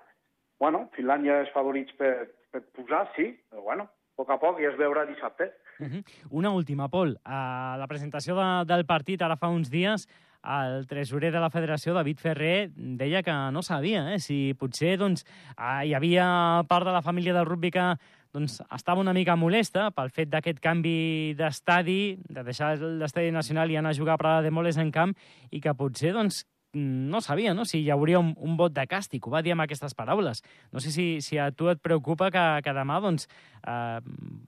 Bueno, 0.60 0.86
Finlàndia 0.96 1.42
és 1.42 1.52
favorits 1.52 1.92
per, 1.98 2.30
per 2.52 2.62
posar, 2.76 3.04
sí, 3.16 3.26
però 3.50 3.64
bueno, 3.66 3.88
a 3.90 4.16
poc 4.20 4.30
a 4.30 4.38
poc 4.40 4.60
ja 4.62 4.70
es 4.70 4.78
veurà 4.78 5.04
dissabte. 5.04 5.50
Uh 5.80 5.86
-huh. 5.86 6.04
Una 6.30 6.50
última, 6.50 6.88
Pol. 6.88 7.18
A 7.24 7.76
la 7.78 7.86
presentació 7.86 8.36
de, 8.36 8.64
del 8.64 8.86
partit, 8.86 9.20
ara 9.20 9.36
fa 9.36 9.48
uns 9.48 9.70
dies, 9.70 10.08
el 10.44 10.86
tresorer 10.86 11.32
de 11.32 11.40
la 11.40 11.50
federació, 11.50 11.94
David 11.94 12.18
Ferrer, 12.18 12.70
deia 12.76 13.22
que 13.22 13.32
no 13.52 13.62
sabia 13.62 14.14
eh, 14.14 14.18
si 14.18 14.54
potser 14.54 14.98
doncs, 14.98 15.24
hi 15.56 15.94
havia 15.94 16.64
part 16.68 16.86
de 16.86 16.92
la 16.92 17.02
família 17.02 17.34
del 17.34 17.46
rugby 17.46 17.70
que 17.70 17.96
doncs, 18.34 18.58
estava 18.74 19.00
una 19.00 19.14
mica 19.14 19.36
molesta 19.38 19.90
pel 19.94 20.10
fet 20.14 20.32
d'aquest 20.32 20.58
canvi 20.62 21.34
d'estadi, 21.38 22.16
de 22.18 22.42
deixar 22.46 22.74
l'estadi 22.82 23.30
nacional 23.34 23.70
i 23.70 23.78
anar 23.78 23.94
a 23.94 23.98
jugar 23.98 24.16
a 24.16 24.20
Prada 24.20 24.42
de 24.42 24.50
Moles 24.50 24.80
en 24.82 24.90
camp, 24.94 25.14
i 25.54 25.62
que 25.62 25.74
potser 25.78 26.12
doncs, 26.16 26.42
no 26.74 27.20
sabia 27.20 27.54
no? 27.54 27.64
si 27.64 27.84
hi 27.84 27.90
hauria 27.94 28.18
un, 28.18 28.32
un 28.34 28.56
vot 28.58 28.72
de 28.74 28.82
càstig. 28.90 29.22
Ho 29.22 29.30
va 29.30 29.44
dir 29.46 29.54
amb 29.54 29.62
aquestes 29.62 29.94
paraules. 29.94 30.42
No 30.74 30.82
sé 30.82 30.90
si, 30.90 31.06
si 31.22 31.38
a 31.38 31.52
tu 31.54 31.70
et 31.70 31.78
preocupa 31.78 32.32
que, 32.34 32.42
que 32.66 32.74
demà 32.74 32.98
doncs, 33.04 33.28
eh, 33.62 34.00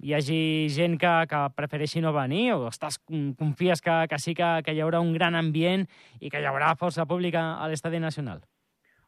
hi 0.03 0.17
hagi 0.17 0.41
gent 0.75 0.99
que, 0.99 1.15
que 1.31 1.45
prefereixi 1.55 2.03
no 2.03 2.11
venir 2.17 2.57
o 2.57 2.67
estàs, 2.73 2.99
confies 3.39 3.83
que, 3.85 4.01
que 4.11 4.19
sí 4.19 4.35
que, 4.35 4.51
que 4.67 4.75
hi 4.75 4.83
haurà 4.83 5.01
un 5.05 5.15
gran 5.15 5.39
ambient 5.39 5.87
i 6.19 6.33
que 6.33 6.43
hi 6.43 6.51
haurà 6.51 6.75
força 6.75 7.07
pública 7.07 7.53
a 7.55 7.71
l'estadi 7.71 8.03
nacional? 8.03 8.43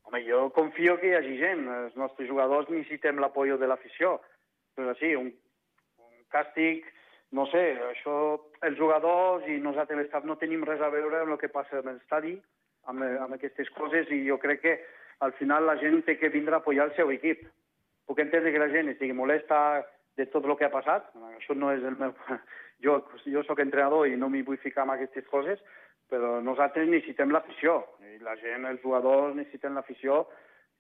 Home, 0.09 0.23
jo 0.25 0.47
confio 0.57 0.97
que 1.03 1.11
hi 1.11 1.19
hagi 1.19 1.37
gent. 1.43 1.67
Els 1.69 1.99
nostres 1.99 2.31
jugadors 2.31 2.71
necessitem 2.71 3.19
l'apoyo 3.19 3.59
de 3.59 3.67
l'afició 3.67 4.21
però 4.79 4.95
sí, 5.01 5.11
un, 5.19 5.33
un 6.07 6.23
càstig, 6.31 6.87
no 7.35 7.45
sé, 7.51 7.65
això, 7.91 8.15
els 8.65 8.79
jugadors 8.79 9.47
i 9.51 9.59
nosaltres 9.61 9.99
l'estat 9.99 10.25
no 10.29 10.39
tenim 10.41 10.63
res 10.65 10.81
a 10.81 10.93
veure 10.95 11.25
amb 11.25 11.35
el 11.35 11.41
que 11.43 11.51
passa 11.53 11.83
en 11.83 11.91
l'estadi, 11.91 12.37
amb, 12.89 13.03
amb 13.27 13.37
aquestes 13.37 13.69
coses, 13.77 14.09
i 14.15 14.23
jo 14.29 14.39
crec 14.41 14.63
que 14.63 14.77
al 15.27 15.35
final 15.41 15.67
la 15.67 15.77
gent 15.83 16.05
té 16.07 16.17
que 16.21 16.31
vindre 16.33 16.55
a 16.57 16.63
apoyar 16.63 16.87
el 16.89 16.95
seu 16.97 17.11
equip. 17.11 17.43
Puc 18.07 18.23
entendre 18.23 18.55
que 18.55 18.63
la 18.63 18.71
gent 18.73 18.89
estigui 18.95 19.17
molesta 19.19 19.83
de 20.17 20.27
tot 20.31 20.47
el 20.47 20.57
que 20.57 20.69
ha 20.69 20.75
passat, 20.75 21.11
això 21.35 21.59
no 21.59 21.75
és 21.75 21.85
el 21.85 21.99
meu... 22.01 22.15
Jo, 22.79 22.93
jo 23.27 23.41
sóc 23.43 23.59
entrenador 23.59 24.05
i 24.07 24.15
no 24.15 24.29
m'hi 24.31 24.45
vull 24.47 24.61
ficar 24.63 24.85
en 24.87 24.93
aquestes 24.93 25.25
coses, 25.27 25.59
però 26.07 26.37
nosaltres 26.47 26.87
necessitem 26.87 27.33
l'afició, 27.35 27.73
la 28.23 28.37
gent, 28.39 28.69
els 28.71 28.79
jugadors 28.85 29.35
necessiten 29.35 29.75
l'afició, 29.75 30.21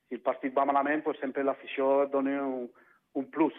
si 0.06 0.14
el 0.14 0.22
partit 0.22 0.54
va 0.54 0.64
malament, 0.68 1.02
doncs 1.02 1.18
sempre 1.18 1.42
l'afició 1.42 2.06
dona 2.12 2.36
un, 2.46 2.68
un 3.18 3.26
plus. 3.34 3.56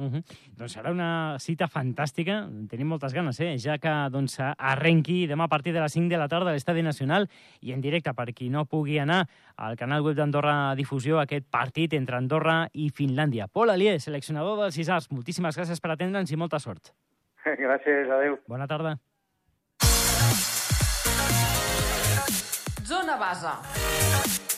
Uh 0.00 0.06
-huh. 0.08 0.22
Doncs 0.56 0.76
serà 0.76 0.90
una 0.90 1.36
cita 1.38 1.66
fantàstica, 1.68 2.48
tenim 2.70 2.88
moltes 2.88 3.12
ganes, 3.12 3.38
eh? 3.40 3.58
ja 3.58 3.76
que 3.78 4.08
doncs, 4.10 4.38
arrenqui 4.40 5.26
demà 5.26 5.44
a 5.44 5.48
partir 5.48 5.74
de 5.74 5.80
les 5.80 5.92
5 5.92 6.08
de 6.08 6.16
la 6.16 6.26
tarda 6.26 6.50
a 6.50 6.52
l'Estadi 6.54 6.82
Nacional 6.82 7.28
i 7.60 7.72
en 7.72 7.82
directe 7.82 8.14
per 8.14 8.32
qui 8.32 8.48
no 8.48 8.64
pugui 8.64 8.98
anar 8.98 9.28
al 9.56 9.76
canal 9.76 10.00
web 10.00 10.16
d'Andorra 10.16 10.74
Difusió 10.74 11.20
aquest 11.20 11.46
partit 11.50 11.92
entre 11.92 12.16
Andorra 12.16 12.68
i 12.72 12.88
Finlàndia. 12.90 13.46
Pol 13.46 13.68
Alier, 13.68 14.00
seleccionador 14.00 14.58
dels 14.58 14.78
Isars, 14.78 15.10
moltíssimes 15.10 15.56
gràcies 15.56 15.80
per 15.80 15.90
atendre'ns 15.90 16.32
i 16.32 16.36
molta 16.36 16.58
sort. 16.58 16.94
Gràcies, 17.44 18.08
adeu. 18.08 18.38
Bona 18.48 18.66
tarda. 18.66 18.98
Zona 22.84 23.16
Basa. 23.18 24.49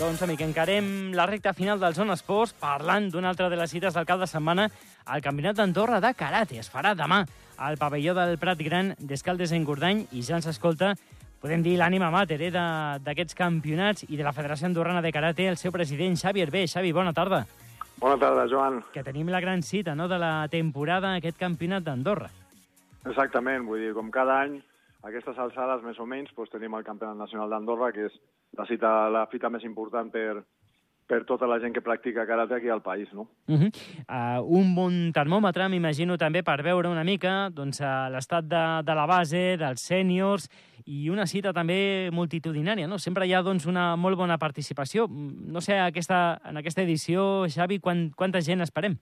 Doncs, 0.00 0.22
amic, 0.24 0.40
encarem 0.40 1.10
la 1.12 1.26
recta 1.28 1.52
final 1.52 1.76
del 1.76 1.92
Zona 1.92 2.14
Esports 2.16 2.54
parlant 2.56 3.10
d'una 3.12 3.34
altra 3.34 3.50
de 3.52 3.56
les 3.60 3.68
cites 3.68 3.92
del 3.92 4.06
cap 4.08 4.22
de 4.22 4.26
setmana 4.30 4.64
al 5.04 5.20
Campionat 5.20 5.58
d'Andorra 5.58 5.98
de 6.00 6.14
Karate. 6.16 6.56
Es 6.56 6.70
farà 6.72 6.94
demà 6.96 7.18
al 7.60 7.76
pavelló 7.76 8.14
del 8.16 8.38
Prat 8.40 8.62
Gran 8.64 8.94
d'Escaldes 8.96 9.52
en 9.52 9.66
Gordany 9.68 10.06
i 10.16 10.22
ja 10.24 10.38
ens 10.38 10.48
escolta, 10.48 10.94
podem 11.44 11.60
dir, 11.60 11.74
l'ànima 11.76 12.08
mater 12.14 12.40
eh, 12.46 12.54
d'aquests 13.04 13.36
campionats 13.36 14.08
i 14.08 14.16
de 14.16 14.24
la 14.24 14.32
Federació 14.32 14.70
Andorrana 14.70 15.04
de 15.04 15.12
Karate, 15.12 15.50
el 15.52 15.60
seu 15.60 15.76
president, 15.76 16.16
Xavi 16.16 16.46
Hervé. 16.46 16.64
Xavi, 16.64 16.96
bona 16.96 17.12
tarda. 17.12 17.44
Bona 18.00 18.16
tarda, 18.16 18.48
Joan. 18.48 18.80
Que 18.96 19.04
tenim 19.04 19.28
la 19.28 19.44
gran 19.44 19.60
cita 19.60 19.92
no, 19.94 20.08
de 20.08 20.16
la 20.16 20.48
temporada, 20.48 21.12
aquest 21.12 21.36
campionat 21.36 21.84
d'Andorra. 21.84 22.32
Exactament, 23.04 23.68
vull 23.68 23.84
dir, 23.84 23.92
com 23.92 24.08
cada 24.08 24.40
any, 24.46 24.62
a 25.04 25.12
aquestes 25.12 25.36
alçades, 25.36 25.84
més 25.84 26.00
o 26.00 26.08
menys, 26.08 26.32
doncs 26.32 26.56
tenim 26.56 26.72
el 26.80 26.88
Campionat 26.88 27.20
Nacional 27.20 27.52
d'Andorra, 27.52 27.92
que 27.92 28.08
és 28.08 28.16
la, 28.56 28.66
cita, 28.66 29.08
la 29.10 29.26
fita 29.30 29.50
més 29.52 29.64
important 29.64 30.10
per, 30.12 30.42
per 31.10 31.24
tota 31.26 31.48
la 31.50 31.58
gent 31.62 31.74
que 31.74 31.82
practica 31.82 32.26
karate 32.26 32.54
aquí 32.54 32.70
al 32.70 32.82
país, 32.82 33.12
no? 33.12 33.28
Uh 33.48 33.58
-huh. 33.58 33.70
uh, 34.06 34.40
un 34.46 34.74
bon 34.74 35.12
termòmetre, 35.12 35.68
m'imagino, 35.68 36.16
també 36.16 36.42
per 36.42 36.62
veure 36.62 36.88
una 36.88 37.04
mica 37.04 37.50
doncs, 37.50 37.80
l'estat 38.14 38.44
de, 38.44 38.64
de 38.84 38.94
la 38.94 39.06
base, 39.06 39.56
dels 39.56 39.80
sèniors, 39.80 40.48
i 40.86 41.10
una 41.10 41.26
cita 41.26 41.52
també 41.52 42.10
multitudinària, 42.12 42.86
no? 42.86 42.98
Sempre 42.98 43.26
hi 43.26 43.34
ha 43.34 43.42
doncs, 43.42 43.66
una 43.66 43.96
molt 43.96 44.16
bona 44.16 44.38
participació. 44.38 45.06
No 45.08 45.60
sé, 45.60 45.78
aquesta, 45.78 46.40
en 46.44 46.56
aquesta 46.56 46.82
edició, 46.82 47.46
Xavi, 47.48 47.80
quan, 47.80 48.10
quanta 48.16 48.40
gent 48.40 48.60
esperem? 48.60 48.96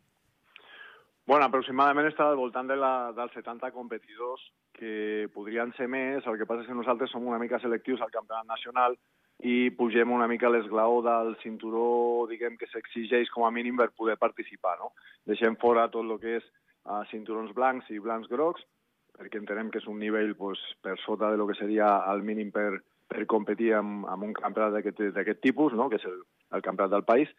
Bueno, 1.26 1.44
aproximadament 1.44 2.06
està 2.06 2.24
al 2.24 2.36
voltant 2.36 2.66
de 2.66 2.76
la, 2.76 3.12
dels 3.12 3.32
70 3.34 3.70
competidors, 3.72 4.40
que 4.72 5.28
podrien 5.34 5.74
ser 5.76 5.86
més. 5.86 6.24
El 6.26 6.38
que 6.38 6.46
passa 6.46 6.62
és 6.62 6.66
que 6.66 6.74
nosaltres 6.74 7.10
som 7.10 7.26
una 7.26 7.38
mica 7.38 7.58
selectius 7.60 8.00
al 8.00 8.10
campionat 8.10 8.46
nacional 8.46 8.96
i 9.46 9.70
pugem 9.70 10.10
una 10.10 10.26
mica 10.26 10.50
l'esglaó 10.50 10.98
del 11.02 11.36
cinturó, 11.42 12.26
diguem, 12.30 12.56
que 12.58 12.66
s'exigeix 12.72 13.30
com 13.30 13.46
a 13.46 13.52
mínim 13.54 13.76
per 13.78 13.92
poder 13.94 14.16
participar, 14.18 14.78
no? 14.80 14.90
Deixem 15.30 15.54
fora 15.60 15.86
tot 15.92 16.02
el 16.04 16.18
que 16.18 16.38
és 16.40 16.48
uh, 16.88 17.04
cinturons 17.12 17.54
blancs 17.54 17.90
i 17.94 18.00
blancs 18.02 18.30
grocs, 18.32 18.64
perquè 19.18 19.38
entenem 19.38 19.70
que 19.70 19.78
és 19.78 19.86
un 19.90 19.98
nivell 20.02 20.34
pues, 20.38 20.58
per 20.82 20.96
sota 21.04 21.30
de 21.30 21.38
lo 21.38 21.46
que 21.46 21.58
seria 21.58 21.90
el 22.10 22.22
mínim 22.26 22.50
per, 22.54 22.82
per 23.06 23.26
competir 23.30 23.72
amb, 23.78 24.06
amb 24.10 24.26
un 24.26 24.34
campionat 24.34 24.74
d'aquest 25.14 25.42
tipus, 25.42 25.74
no? 25.74 25.88
que 25.88 26.02
és 26.02 26.06
el, 26.10 26.20
el 26.54 26.62
campionat 26.66 26.96
del 26.96 27.06
país, 27.06 27.30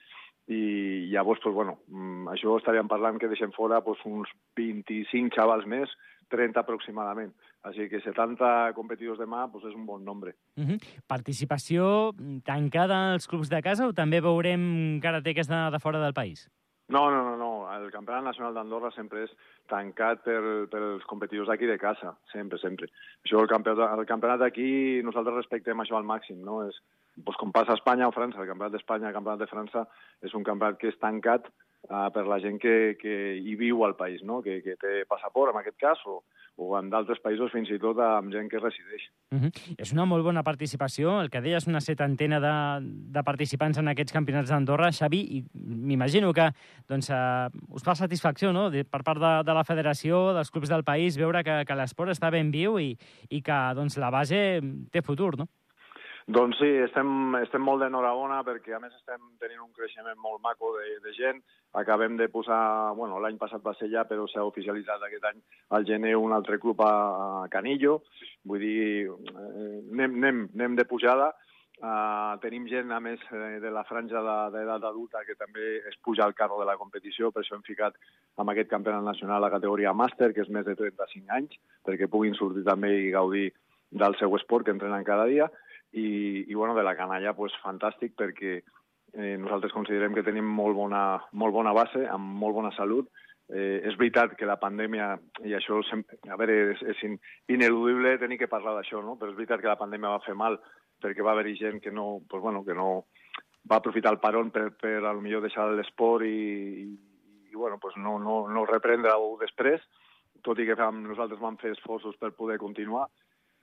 i 0.49 1.09
llavors, 1.12 1.43
pues, 1.43 1.53
bueno, 1.53 1.77
mm, 1.88 2.31
això 2.33 2.55
estaríem 2.57 2.88
parlant 2.89 3.19
que 3.21 3.29
deixem 3.29 3.51
fora 3.53 3.83
pues, 3.85 3.99
uns 4.09 4.31
25 4.57 5.35
xavals 5.35 5.67
més, 5.69 5.91
30 6.33 6.63
aproximadament. 6.63 7.35
Així 7.67 7.89
que 7.91 7.99
70 7.99 8.71
competidors 8.77 9.19
demà 9.19 9.47
pues, 9.51 9.65
és 9.67 9.75
un 9.75 9.85
bon 9.85 10.03
nombre. 10.03 10.35
Uh 10.55 10.63
-huh. 10.63 10.77
Participació 11.07 12.13
tancada 12.43 13.13
als 13.13 13.27
clubs 13.27 13.49
de 13.49 13.61
casa 13.61 13.87
o 13.87 13.93
també 13.93 14.21
veurem 14.21 14.99
karateques 15.01 15.47
de, 15.47 15.69
de 15.71 15.79
fora 15.79 15.99
del 15.99 16.13
país? 16.13 16.49
No, 16.89 17.11
no, 17.11 17.23
no, 17.23 17.37
no. 17.37 17.71
El 17.71 17.91
Campionat 17.91 18.23
Nacional 18.23 18.55
d'Andorra 18.55 18.89
sempre 18.91 19.23
és 19.23 19.33
tancat 19.69 20.23
per, 20.25 20.39
pels 20.71 21.05
competidors 21.05 21.47
d'aquí 21.51 21.67
de 21.69 21.77
casa, 21.77 22.15
sempre, 22.31 22.57
sempre. 22.57 22.89
Això, 23.23 23.37
el 23.43 23.47
campionat, 23.47 23.99
el 23.99 24.07
campionat 24.09 24.39
d'aquí, 24.39 25.03
nosaltres 25.05 25.35
respectem 25.35 25.79
això 25.79 25.99
al 25.99 26.07
màxim, 26.09 26.41
no? 26.41 26.63
És, 26.65 26.81
pues, 27.23 27.37
com 27.37 27.51
passa 27.51 27.75
a 27.75 27.75
Espanya 27.75 28.07
o 28.09 28.15
França, 28.15 28.41
el 28.41 28.49
campionat 28.49 28.73
d'Espanya, 28.73 29.11
el 29.11 29.13
campionat 29.13 29.43
de 29.43 29.51
França, 29.51 29.85
és 30.25 30.33
un 30.33 30.43
campionat 30.43 30.79
que 30.81 30.89
és 30.89 30.97
tancat 30.97 31.51
uh, 31.87 32.09
per 32.13 32.25
la 32.27 32.39
gent 32.43 32.59
que, 32.61 32.97
que 32.99 33.15
hi 33.39 33.55
viu 33.59 33.85
al 33.85 33.95
país, 33.95 34.23
no? 34.23 34.41
que, 34.45 34.59
que 34.65 34.75
té 34.79 35.03
passaport, 35.09 35.53
en 35.53 35.61
aquest 35.61 35.77
cas, 35.79 36.01
o, 36.09 36.19
o 36.59 36.73
en 36.77 36.89
d'altres 36.91 37.21
països 37.23 37.51
fins 37.53 37.71
i 37.71 37.79
tot 37.79 37.99
amb 38.03 38.33
gent 38.33 38.49
que 38.51 38.59
resideix. 38.59 39.05
Uh 39.31 39.39
-huh. 39.39 39.51
És 39.77 39.93
una 39.93 40.05
molt 40.05 40.23
bona 40.23 40.43
participació. 40.43 41.21
El 41.21 41.29
que 41.29 41.41
deies, 41.41 41.67
una 41.67 41.81
setantena 41.81 42.39
de, 42.39 42.55
de 43.15 43.23
participants 43.23 43.77
en 43.77 43.87
aquests 43.87 44.13
campionats 44.13 44.49
d'Andorra, 44.49 44.91
Xavi, 44.91 45.21
i 45.37 45.43
m'imagino 45.53 46.33
que 46.33 46.51
doncs, 46.87 47.09
uh, 47.09 47.49
us 47.69 47.83
fa 47.83 47.95
satisfacció 47.95 48.51
no? 48.51 48.69
de, 48.69 48.83
per 48.83 49.03
part 49.03 49.19
de, 49.19 49.43
de 49.43 49.53
la 49.53 49.63
federació, 49.63 50.33
dels 50.33 50.51
clubs 50.51 50.69
del 50.69 50.83
país, 50.83 51.17
veure 51.17 51.43
que, 51.43 51.63
que 51.65 51.75
l'esport 51.75 52.11
està 52.11 52.29
ben 52.29 52.51
viu 52.51 52.79
i, 52.79 52.97
i 53.29 53.41
que 53.41 53.73
doncs, 53.75 53.97
la 53.97 54.09
base 54.09 54.61
té 54.91 55.01
futur, 55.01 55.37
no? 55.37 55.47
Doncs 56.29 56.59
sí, 56.61 56.67
estem, 56.83 57.07
estem 57.39 57.63
molt 57.65 57.81
d'enhorabona 57.81 58.43
perquè 58.45 58.75
a 58.75 58.79
més 58.81 58.93
estem 58.93 59.23
tenint 59.41 59.63
un 59.63 59.71
creixement 59.73 60.17
molt 60.21 60.43
maco 60.45 60.75
de, 60.75 60.99
de 61.01 61.13
gent. 61.15 61.39
Acabem 61.79 62.19
de 62.19 62.27
posar, 62.29 62.93
bueno, 62.97 63.17
l'any 63.17 63.39
passat 63.41 63.63
va 63.65 63.73
ser 63.79 63.87
ja, 63.89 64.03
però 64.05 64.27
s'ha 64.29 64.43
oficialitzat 64.45 65.01
aquest 65.07 65.23
any 65.25 65.39
al 65.73 65.87
gener 65.89 66.11
un 66.21 66.35
altre 66.35 66.59
club 66.61 66.83
a, 66.85 67.47
Canillo. 67.49 68.03
Vull 68.45 68.61
dir, 68.61 68.83
eh, 69.09 69.79
anem, 69.95 70.19
anem, 70.19 70.43
anem 70.53 70.75
de 70.77 70.85
pujada. 70.85 71.31
Uh, 71.79 72.35
tenim 72.43 72.67
gent, 72.67 72.91
a 72.91 72.99
més, 72.99 73.23
eh, 73.31 73.57
de 73.63 73.71
la 73.73 73.85
franja 73.87 74.21
d'edat 74.21 74.85
adulta 74.85 75.23
que 75.25 75.37
també 75.39 75.79
es 75.89 75.95
puja 76.03 76.27
al 76.27 76.35
carro 76.37 76.59
de 76.59 76.67
la 76.67 76.75
competició, 76.77 77.31
per 77.31 77.41
això 77.41 77.55
hem 77.55 77.63
ficat 77.63 77.95
amb 78.37 78.51
aquest 78.53 78.69
campionat 78.69 79.07
nacional 79.07 79.41
la 79.41 79.49
categoria 79.53 79.95
màster, 79.95 80.29
que 80.35 80.43
és 80.43 80.51
més 80.53 80.67
de 80.67 80.75
35 80.77 81.33
anys, 81.39 81.57
perquè 81.87 82.11
puguin 82.11 82.37
sortir 82.37 82.65
també 82.67 82.91
i 82.99 83.09
gaudir 83.15 83.47
del 83.89 84.19
seu 84.19 84.35
esport 84.37 84.67
que 84.67 84.75
entrenen 84.75 85.07
cada 85.07 85.25
dia 85.31 85.49
i, 85.91 86.45
i 86.47 86.54
bueno, 86.54 86.75
de 86.75 86.84
la 86.84 86.95
canalla 86.97 87.34
pues, 87.34 87.56
fantàstic 87.63 88.15
perquè 88.17 88.60
eh, 89.13 89.38
nosaltres 89.38 89.73
considerem 89.73 90.13
que 90.13 90.25
tenim 90.25 90.45
molt 90.45 90.78
bona, 90.78 91.04
molt 91.34 91.56
bona 91.56 91.73
base, 91.73 92.06
amb 92.08 92.38
molt 92.43 92.58
bona 92.60 92.73
salut. 92.78 93.10
Eh, 93.49 93.82
és 93.89 93.95
veritat 93.97 94.36
que 94.38 94.45
la 94.45 94.60
pandèmia, 94.62 95.15
i 95.41 95.56
això 95.58 95.80
sempre, 95.89 96.19
a 96.30 96.38
veure, 96.38 96.75
és, 96.75 96.84
és 96.93 96.99
ineludible 97.49 98.19
tenir 98.21 98.38
que 98.38 98.52
parlar 98.52 98.75
d'això, 98.78 99.02
no? 99.02 99.17
però 99.17 99.32
és 99.32 99.39
veritat 99.39 99.63
que 99.63 99.71
la 99.71 99.80
pandèmia 99.80 100.13
va 100.13 100.25
fer 100.25 100.38
mal 100.38 100.60
perquè 101.02 101.23
va 101.25 101.32
haver-hi 101.34 101.56
gent 101.58 101.80
que 101.82 101.91
no, 101.91 102.19
pues, 102.30 102.43
bueno, 102.43 102.62
que 102.65 102.75
no 102.78 103.06
va 103.69 103.80
aprofitar 103.80 104.12
el 104.13 104.19
paron 104.19 104.52
per, 104.52 104.69
per 104.78 104.99
a 104.99 105.13
lo 105.13 105.21
millor 105.21 105.41
deixar 105.41 105.69
l'esport 105.71 106.25
i, 106.28 106.36
i, 106.84 107.49
i 107.49 107.56
bueno, 107.56 107.80
pues 107.82 107.97
no, 107.97 108.17
no, 108.19 108.43
no 108.52 108.65
reprendre-ho 108.67 109.36
després, 109.41 109.82
tot 110.45 110.60
i 110.60 110.67
que 110.67 110.78
nosaltres 110.78 111.41
vam 111.41 111.58
fer 111.58 111.73
esforços 111.75 112.15
per 112.19 112.32
poder 112.38 112.60
continuar, 112.62 113.08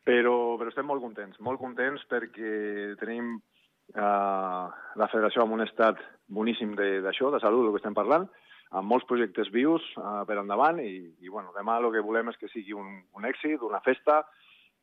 però, 0.07 0.57
però 0.61 0.71
estem 0.71 0.87
molt 0.87 1.03
contents, 1.03 1.39
molt 1.43 1.59
contents 1.59 2.05
perquè 2.11 2.95
tenim 3.01 3.35
eh, 3.37 4.65
la 5.03 5.09
federació 5.11 5.45
en 5.45 5.55
un 5.57 5.65
estat 5.67 6.01
boníssim 6.27 6.75
d'això, 6.79 7.31
de, 7.31 7.39
de 7.39 7.43
salut, 7.43 7.67
del 7.67 7.75
que 7.75 7.83
estem 7.83 7.97
parlant, 7.97 8.29
amb 8.71 8.91
molts 8.91 9.07
projectes 9.09 9.51
vius 9.55 9.85
eh, 9.99 10.23
per 10.29 10.39
endavant 10.39 10.79
i, 10.83 10.95
i 11.23 11.31
bueno, 11.31 11.55
demà 11.57 11.79
el 11.83 11.91
que 11.95 12.05
volem 12.07 12.31
és 12.31 12.39
que 12.39 12.51
sigui 12.53 12.77
un, 12.79 13.01
un 13.19 13.27
èxit, 13.27 13.63
una 13.67 13.83
festa 13.85 14.23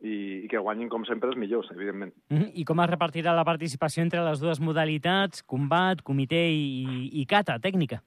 i, 0.03 0.43
i 0.43 0.47
que 0.51 0.59
guanyin, 0.59 0.89
com 0.91 1.05
sempre, 1.07 1.29
els 1.31 1.39
millors, 1.39 1.69
evidentment. 1.71 2.11
Mm 2.29 2.37
-hmm. 2.37 2.51
I 2.59 2.65
com 2.67 2.79
es 2.83 2.89
repartirà 2.89 3.33
la 3.35 3.45
participació 3.47 4.03
entre 4.03 4.23
les 4.23 4.39
dues 4.39 4.59
modalitats, 4.59 5.43
combat, 5.43 6.01
comitè 6.01 6.43
i, 6.51 7.09
i 7.21 7.25
cata, 7.25 7.59
tècnica? 7.59 8.01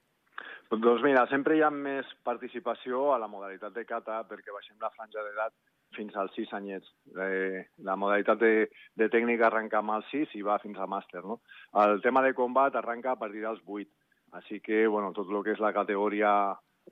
Doncs 0.68 1.02
mira, 1.02 1.26
sempre 1.30 1.56
hi 1.56 1.62
ha 1.62 1.70
més 1.70 2.06
participació 2.22 3.14
a 3.14 3.18
la 3.18 3.28
modalitat 3.28 3.72
de 3.72 3.84
cata 3.84 4.24
perquè 4.28 4.52
baixem 4.52 4.76
la 4.80 4.90
franja 4.90 5.22
d'edat 5.22 5.52
fins 5.94 6.16
als 6.16 6.34
6 6.36 6.52
anyets. 6.58 6.88
Eh, 7.14 7.66
la 7.86 7.96
modalitat 7.96 8.40
de, 8.40 8.68
de 8.96 9.08
tècnica 9.12 9.46
arrenca 9.48 9.80
amb 9.80 9.94
els 9.96 10.08
6 10.12 10.34
i 10.36 10.42
va 10.46 10.58
fins 10.62 10.78
a 10.78 10.88
màster. 10.90 11.22
No? 11.24 11.40
El 11.84 12.02
tema 12.04 12.22
de 12.24 12.34
combat 12.34 12.76
arrenca 12.76 13.12
a 13.12 13.20
partir 13.20 13.44
dels 13.44 13.62
8. 13.64 13.88
Així 14.36 14.60
que, 14.60 14.86
bueno, 14.86 15.12
tot 15.16 15.30
el 15.30 15.42
que 15.44 15.54
és 15.54 15.62
la 15.62 15.72
categoria, 15.72 16.30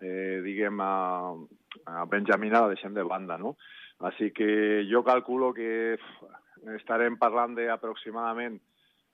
eh, 0.00 0.40
diguem, 0.44 0.80
a, 0.80 1.34
a 1.90 2.04
Benjamina 2.10 2.62
la 2.64 2.70
deixem 2.72 2.94
de 2.94 3.04
banda, 3.04 3.36
no? 3.38 3.56
Així 4.06 4.30
que 4.34 4.84
jo 4.90 5.02
calculo 5.06 5.52
que 5.54 5.96
estarem 6.78 7.18
parlant 7.20 7.54
d'aproximadament 7.58 8.56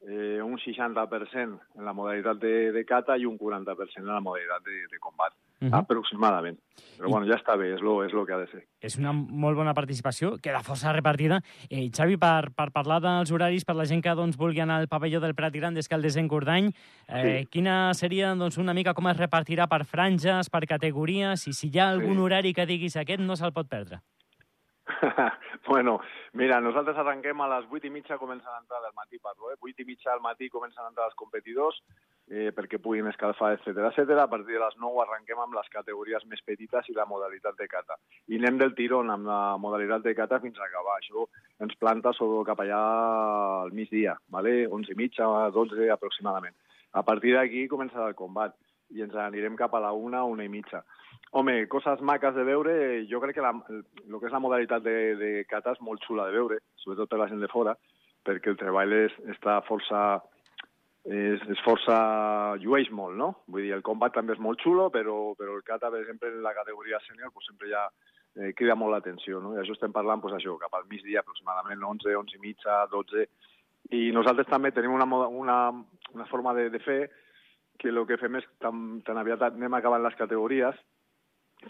eh, 0.07 0.41
un 0.43 0.57
60% 0.59 1.61
en 1.77 1.85
la 1.85 1.93
modalitat 1.93 2.41
de, 2.41 2.73
de 2.73 2.85
cata 2.89 3.17
i 3.17 3.27
un 3.29 3.39
40% 3.39 4.05
en 4.05 4.13
la 4.15 4.23
modalitat 4.25 4.65
de, 4.65 4.85
de 4.91 5.01
combat. 5.03 5.35
Uh 5.61 5.69
-huh. 5.69 5.79
aproximadament. 5.79 6.59
Però 6.97 7.09
I... 7.09 7.11
bueno, 7.11 7.27
ja 7.27 7.37
està 7.37 7.57
bé, 7.57 7.75
és 7.75 7.83
lo, 7.83 8.03
és 8.05 8.13
lo 8.13 8.25
que 8.25 8.33
ha 8.33 8.39
de 8.39 8.47
ser. 8.49 8.63
És 8.81 8.97
una 8.97 9.13
molt 9.13 9.57
bona 9.57 9.75
participació, 9.75 10.39
queda 10.41 10.63
força 10.63 10.93
repartida. 10.93 11.43
Eh, 11.69 11.91
Xavi, 11.91 12.17
per, 12.17 12.53
per 12.57 12.71
parlar 12.73 13.01
dels 13.01 13.31
horaris, 13.31 13.65
per 13.65 13.77
la 13.77 13.85
gent 13.85 14.01
que 14.03 14.15
doncs, 14.15 14.39
vulgui 14.39 14.61
anar 14.61 14.79
al 14.81 14.89
pavelló 14.89 15.21
del 15.21 15.35
Prat 15.35 15.53
Gran 15.53 15.75
d'Escaldes 15.75 16.17
en 16.17 16.29
Cordany, 16.29 16.73
eh, 17.09 17.41
sí. 17.41 17.47
quina 17.51 17.93
seria 17.93 18.35
doncs, 18.35 18.57
una 18.57 18.73
mica 18.73 18.95
com 18.95 19.07
es 19.09 19.19
repartirà 19.19 19.69
per 19.69 19.85
franges, 19.85 20.49
per 20.49 20.67
categories, 20.67 21.47
i 21.47 21.53
si 21.53 21.69
hi 21.69 21.79
ha 21.79 21.91
algun 21.91 22.15
sí. 22.15 22.21
horari 22.21 22.55
que 22.55 22.67
diguis 22.67 22.97
aquest 22.97 23.21
no 23.21 23.37
se'l 23.37 23.53
pot 23.53 23.69
perdre? 23.69 24.01
bueno, 25.69 26.01
mira, 26.33 26.61
nosaltres 26.61 26.97
arrenquem 26.97 27.41
a 27.41 27.49
les 27.49 27.67
8 27.71 27.87
i 27.87 27.91
mitja, 27.91 28.19
comencen 28.19 28.49
a 28.49 28.61
entrar 28.61 28.81
del 28.83 28.95
matí, 28.97 29.19
parlo, 29.19 29.53
eh? 29.53 29.57
8 29.61 29.83
i 29.83 29.85
mitja 29.85 30.13
al 30.13 30.21
matí 30.21 30.49
comencen 30.49 30.85
a 30.85 30.89
entrar 30.89 31.07
els 31.07 31.15
competidors 31.15 31.83
eh, 32.31 32.53
perquè 32.55 32.79
puguin 32.79 33.11
escalfar, 33.11 33.53
etc 33.57 33.83
etc. 33.91 34.17
A 34.23 34.31
partir 34.31 34.55
de 34.55 34.63
les 34.63 34.77
9 34.79 35.03
arrenquem 35.03 35.43
amb 35.43 35.59
les 35.59 35.69
categories 35.75 36.25
més 36.31 36.43
petites 36.47 36.89
i 36.89 36.97
la 36.97 37.09
modalitat 37.11 37.59
de 37.59 37.67
cata. 37.69 37.99
I 38.31 38.39
anem 38.39 38.63
del 38.63 38.75
tirón 38.79 39.11
amb 39.11 39.27
la 39.27 39.59
modalitat 39.59 40.07
de 40.07 40.15
cata 40.15 40.41
fins 40.41 40.59
a 40.59 40.69
acabar. 40.69 40.97
Això 41.01 41.27
ens 41.67 41.77
planta 41.83 42.15
sobre 42.17 42.47
cap 42.47 42.63
allà 42.63 42.81
al 43.67 43.75
migdia, 43.75 44.17
¿vale? 44.29 44.67
11 44.67 44.95
i 44.95 44.99
mitja, 45.03 45.29
12 45.51 45.91
aproximadament. 45.91 46.57
A 46.93 47.03
partir 47.03 47.35
d'aquí 47.35 47.69
començarà 47.69 48.09
el 48.09 48.19
combat 48.19 48.55
i 48.91 49.03
ens 49.05 49.15
anirem 49.15 49.57
cap 49.59 49.75
a 49.75 49.83
la 49.83 49.93
una, 49.93 50.25
una 50.25 50.47
i 50.47 50.51
mitja. 50.51 50.83
Home, 51.33 51.69
coses 51.71 52.01
maques 52.03 52.35
de 52.35 52.43
veure, 52.43 52.73
jo 53.07 53.21
crec 53.23 53.37
que 53.39 53.45
la, 53.45 53.53
el 53.71 54.17
que 54.19 54.27
és 54.27 54.35
la 54.35 54.43
modalitat 54.43 54.83
de, 54.83 54.97
de 55.19 55.31
cata 55.51 55.77
és 55.77 55.83
molt 55.87 56.03
xula 56.03 56.27
de 56.27 56.35
veure, 56.35 56.59
sobretot 56.83 57.11
per 57.11 57.21
la 57.21 57.29
gent 57.31 57.43
de 57.43 57.51
fora, 57.53 57.77
perquè 58.27 58.51
el 58.51 58.59
treball 58.59 58.97
és, 58.97 59.15
està 59.37 59.61
força, 59.69 60.01
és, 61.05 61.41
és 61.49 61.61
força... 61.65 61.97
llueix 62.61 62.91
molt, 62.93 63.17
no? 63.17 63.31
Vull 63.49 63.65
dir, 63.65 63.75
el 63.77 63.85
combat 63.87 64.13
també 64.13 64.35
és 64.37 64.43
molt 64.43 64.61
xulo, 64.61 64.91
però, 64.93 65.35
però 65.39 65.57
el 65.57 65.65
kata, 65.65 65.91
per 65.91 66.03
exemple, 66.03 66.29
en 66.29 66.43
la 66.45 66.55
categoria 66.57 67.01
sènior, 67.07 67.33
pues, 67.33 67.47
sempre 67.49 67.71
ja 67.71 67.87
eh, 68.37 68.53
crida 68.57 68.77
molt 68.77 68.93
l'atenció, 68.95 69.41
no? 69.41 69.55
I 69.55 69.63
això 69.63 69.77
estem 69.77 69.95
parlant, 69.97 70.21
pues, 70.21 70.37
això, 70.37 70.59
cap 70.61 70.77
al 70.77 70.89
migdia, 70.91 71.25
aproximadament 71.25 71.83
11, 71.95 72.17
11 72.25 72.37
i 72.37 72.45
mitja, 72.45 72.85
12... 72.93 73.27
I 73.97 74.11
nosaltres 74.13 74.47
també 74.47 74.71
tenim 74.77 74.93
una, 74.93 75.07
una, 75.09 75.57
una 76.13 76.27
forma 76.29 76.53
de, 76.55 76.69
de 76.71 76.79
fer 76.85 77.01
que 77.81 77.89
el 77.89 78.05
que 78.07 78.19
fem 78.21 78.37
és 78.37 78.45
tan, 78.61 79.01
tan 79.07 79.19
aviat 79.19 79.41
anem 79.49 79.75
acabant 79.75 80.05
les 80.05 80.19
categories, 80.19 80.77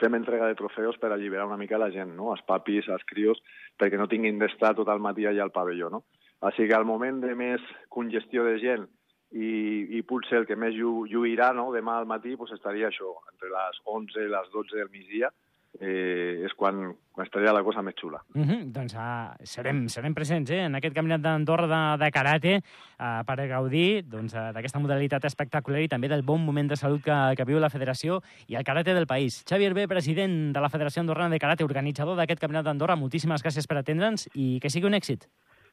fem 0.00 0.16
entrega 0.18 0.48
de 0.50 0.56
trofeus 0.58 0.98
per 0.98 1.12
alliberar 1.14 1.46
una 1.46 1.56
mica 1.56 1.78
la 1.78 1.88
gent, 1.94 2.10
no? 2.18 2.32
els 2.34 2.42
papis, 2.46 2.90
els 2.90 3.06
crios, 3.06 3.38
perquè 3.78 3.96
no 3.96 4.08
tinguin 4.10 4.42
d'estar 4.42 4.74
tot 4.76 4.90
el 4.90 5.00
matí 5.02 5.24
allà 5.26 5.46
al 5.46 5.54
pavelló. 5.54 5.88
No? 5.94 6.02
Així 6.50 6.66
que 6.66 6.76
al 6.76 6.84
moment 6.84 7.22
de 7.22 7.32
més 7.38 7.62
congestió 7.94 8.44
de 8.44 8.58
gent 8.58 8.88
i, 9.30 9.98
i 9.98 10.02
potser 10.02 10.40
el 10.40 10.48
que 10.48 10.58
més 10.58 10.74
llu, 10.74 11.04
lluirà 11.10 11.52
no, 11.54 11.70
demà 11.74 12.00
al 12.00 12.08
matí 12.10 12.34
pues, 12.36 12.52
estaria 12.56 12.88
això, 12.90 13.14
entre 13.32 13.52
les 13.52 13.80
11 13.86 14.26
i 14.26 14.32
les 14.32 14.50
12 14.54 14.76
del 14.80 14.90
migdia, 14.90 15.30
eh, 15.78 16.42
és 16.44 16.54
quan, 16.58 16.80
quan 17.14 17.26
estaria 17.26 17.52
la 17.54 17.62
cosa 17.62 17.82
més 17.82 17.94
xula. 17.94 18.20
Uh 18.34 18.42
-huh. 18.42 18.60
Doncs 18.72 18.94
uh, 18.94 19.30
serem, 19.44 19.88
serem 19.88 20.14
presents 20.14 20.50
eh, 20.50 20.64
en 20.64 20.74
aquest 20.74 20.94
campionat 20.94 21.20
d'Andorra 21.20 21.66
de, 21.66 22.04
de 22.04 22.10
karate 22.10 22.56
uh, 22.58 23.22
per 23.24 23.46
gaudir 23.46 24.02
doncs, 24.02 24.34
uh, 24.34 24.52
d'aquesta 24.52 24.80
modalitat 24.80 25.24
espectacular 25.24 25.80
i 25.80 25.88
també 25.88 26.08
del 26.08 26.22
bon 26.22 26.44
moment 26.44 26.68
de 26.68 26.76
salut 26.76 27.02
que, 27.02 27.34
que 27.36 27.44
viu 27.44 27.58
la 27.60 27.70
federació 27.70 28.20
i 28.48 28.56
el 28.56 28.64
karate 28.64 28.94
del 28.94 29.06
país. 29.06 29.44
Xavier 29.48 29.74
B, 29.74 29.86
president 29.86 30.52
de 30.52 30.60
la 30.60 30.68
Federació 30.68 31.00
Andorrana 31.00 31.30
de 31.30 31.38
Karate, 31.38 31.64
organitzador 31.64 32.16
d'aquest 32.16 32.40
campionat 32.40 32.64
d'Andorra, 32.64 32.96
moltíssimes 32.96 33.42
gràcies 33.42 33.66
per 33.66 33.78
atendre'ns 33.78 34.28
i 34.34 34.58
que 34.60 34.70
sigui 34.70 34.86
un 34.86 34.94
èxit. 34.94 35.28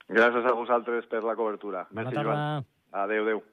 Gràcies 0.08 0.46
a 0.46 0.54
vosaltres 0.54 1.06
per 1.08 1.24
la 1.24 1.36
cobertura. 1.36 1.88
Bona 1.90 2.04
Merci, 2.04 2.16
tarda. 2.16 2.34
Joan. 2.34 2.77
Adéu, 2.98 3.22
adéu. 3.22 3.44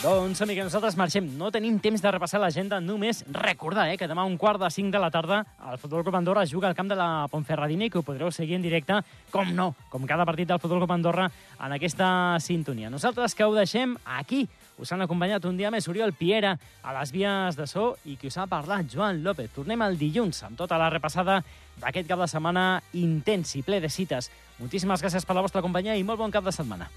Doncs, 0.00 0.40
que 0.40 0.64
nosaltres 0.64 0.96
marxem. 0.96 1.26
No 1.36 1.50
tenim 1.52 1.78
temps 1.80 2.00
de 2.00 2.10
repassar 2.12 2.38
l'agenda, 2.40 2.78
només 2.80 3.20
recordar 3.32 3.86
eh, 3.92 3.98
que 4.00 4.08
demà 4.08 4.24
un 4.28 4.38
quart 4.40 4.60
de 4.60 4.70
cinc 4.72 4.92
de 4.92 5.00
la 5.00 5.10
tarda 5.12 5.42
el 5.70 5.76
Futbol 5.80 6.04
Club 6.04 6.16
Andorra 6.16 6.46
juga 6.48 6.68
al 6.68 6.76
camp 6.76 6.88
de 6.88 6.96
la 6.96 7.28
Ponferradina 7.32 7.84
i 7.84 7.90
que 7.92 8.00
ho 8.00 8.04
podreu 8.04 8.32
seguir 8.32 8.56
en 8.56 8.64
directe, 8.64 8.96
com 9.32 9.52
no, 9.56 9.74
com 9.92 10.04
cada 10.08 10.24
partit 10.28 10.48
del 10.48 10.60
Futbol 10.60 10.80
Club 10.80 10.96
Andorra 10.96 11.28
en 11.60 11.76
aquesta 11.76 12.10
sintonia. 12.40 12.88
Nosaltres 12.92 13.36
que 13.36 13.44
ho 13.44 13.52
deixem 13.56 13.96
aquí. 14.04 14.46
Us 14.80 14.92
han 14.92 15.04
acompanyat 15.04 15.44
un 15.44 15.58
dia 15.58 15.70
més 15.70 15.86
Oriol 15.92 16.14
Piera 16.16 16.54
a 16.82 16.94
les 16.96 17.12
vies 17.12 17.58
de 17.58 17.66
so 17.68 17.90
i 18.08 18.16
qui 18.16 18.30
us 18.32 18.38
ha 18.40 18.48
parlat, 18.48 18.88
Joan 18.88 19.20
López. 19.24 19.52
Tornem 19.52 19.84
el 19.84 19.98
dilluns 20.00 20.40
amb 20.48 20.56
tota 20.56 20.80
la 20.80 20.88
repassada 20.88 21.42
d'aquest 21.80 22.08
cap 22.08 22.24
de 22.24 22.28
setmana 22.32 22.64
intens 22.96 23.52
i 23.60 23.64
ple 23.66 23.82
de 23.84 23.92
cites. 23.92 24.30
Moltíssimes 24.58 25.04
gràcies 25.04 25.28
per 25.28 25.36
la 25.36 25.44
vostra 25.44 25.62
companyia 25.64 25.98
i 26.00 26.04
molt 26.04 26.24
bon 26.24 26.32
cap 26.32 26.48
de 26.48 26.56
setmana. 26.56 26.88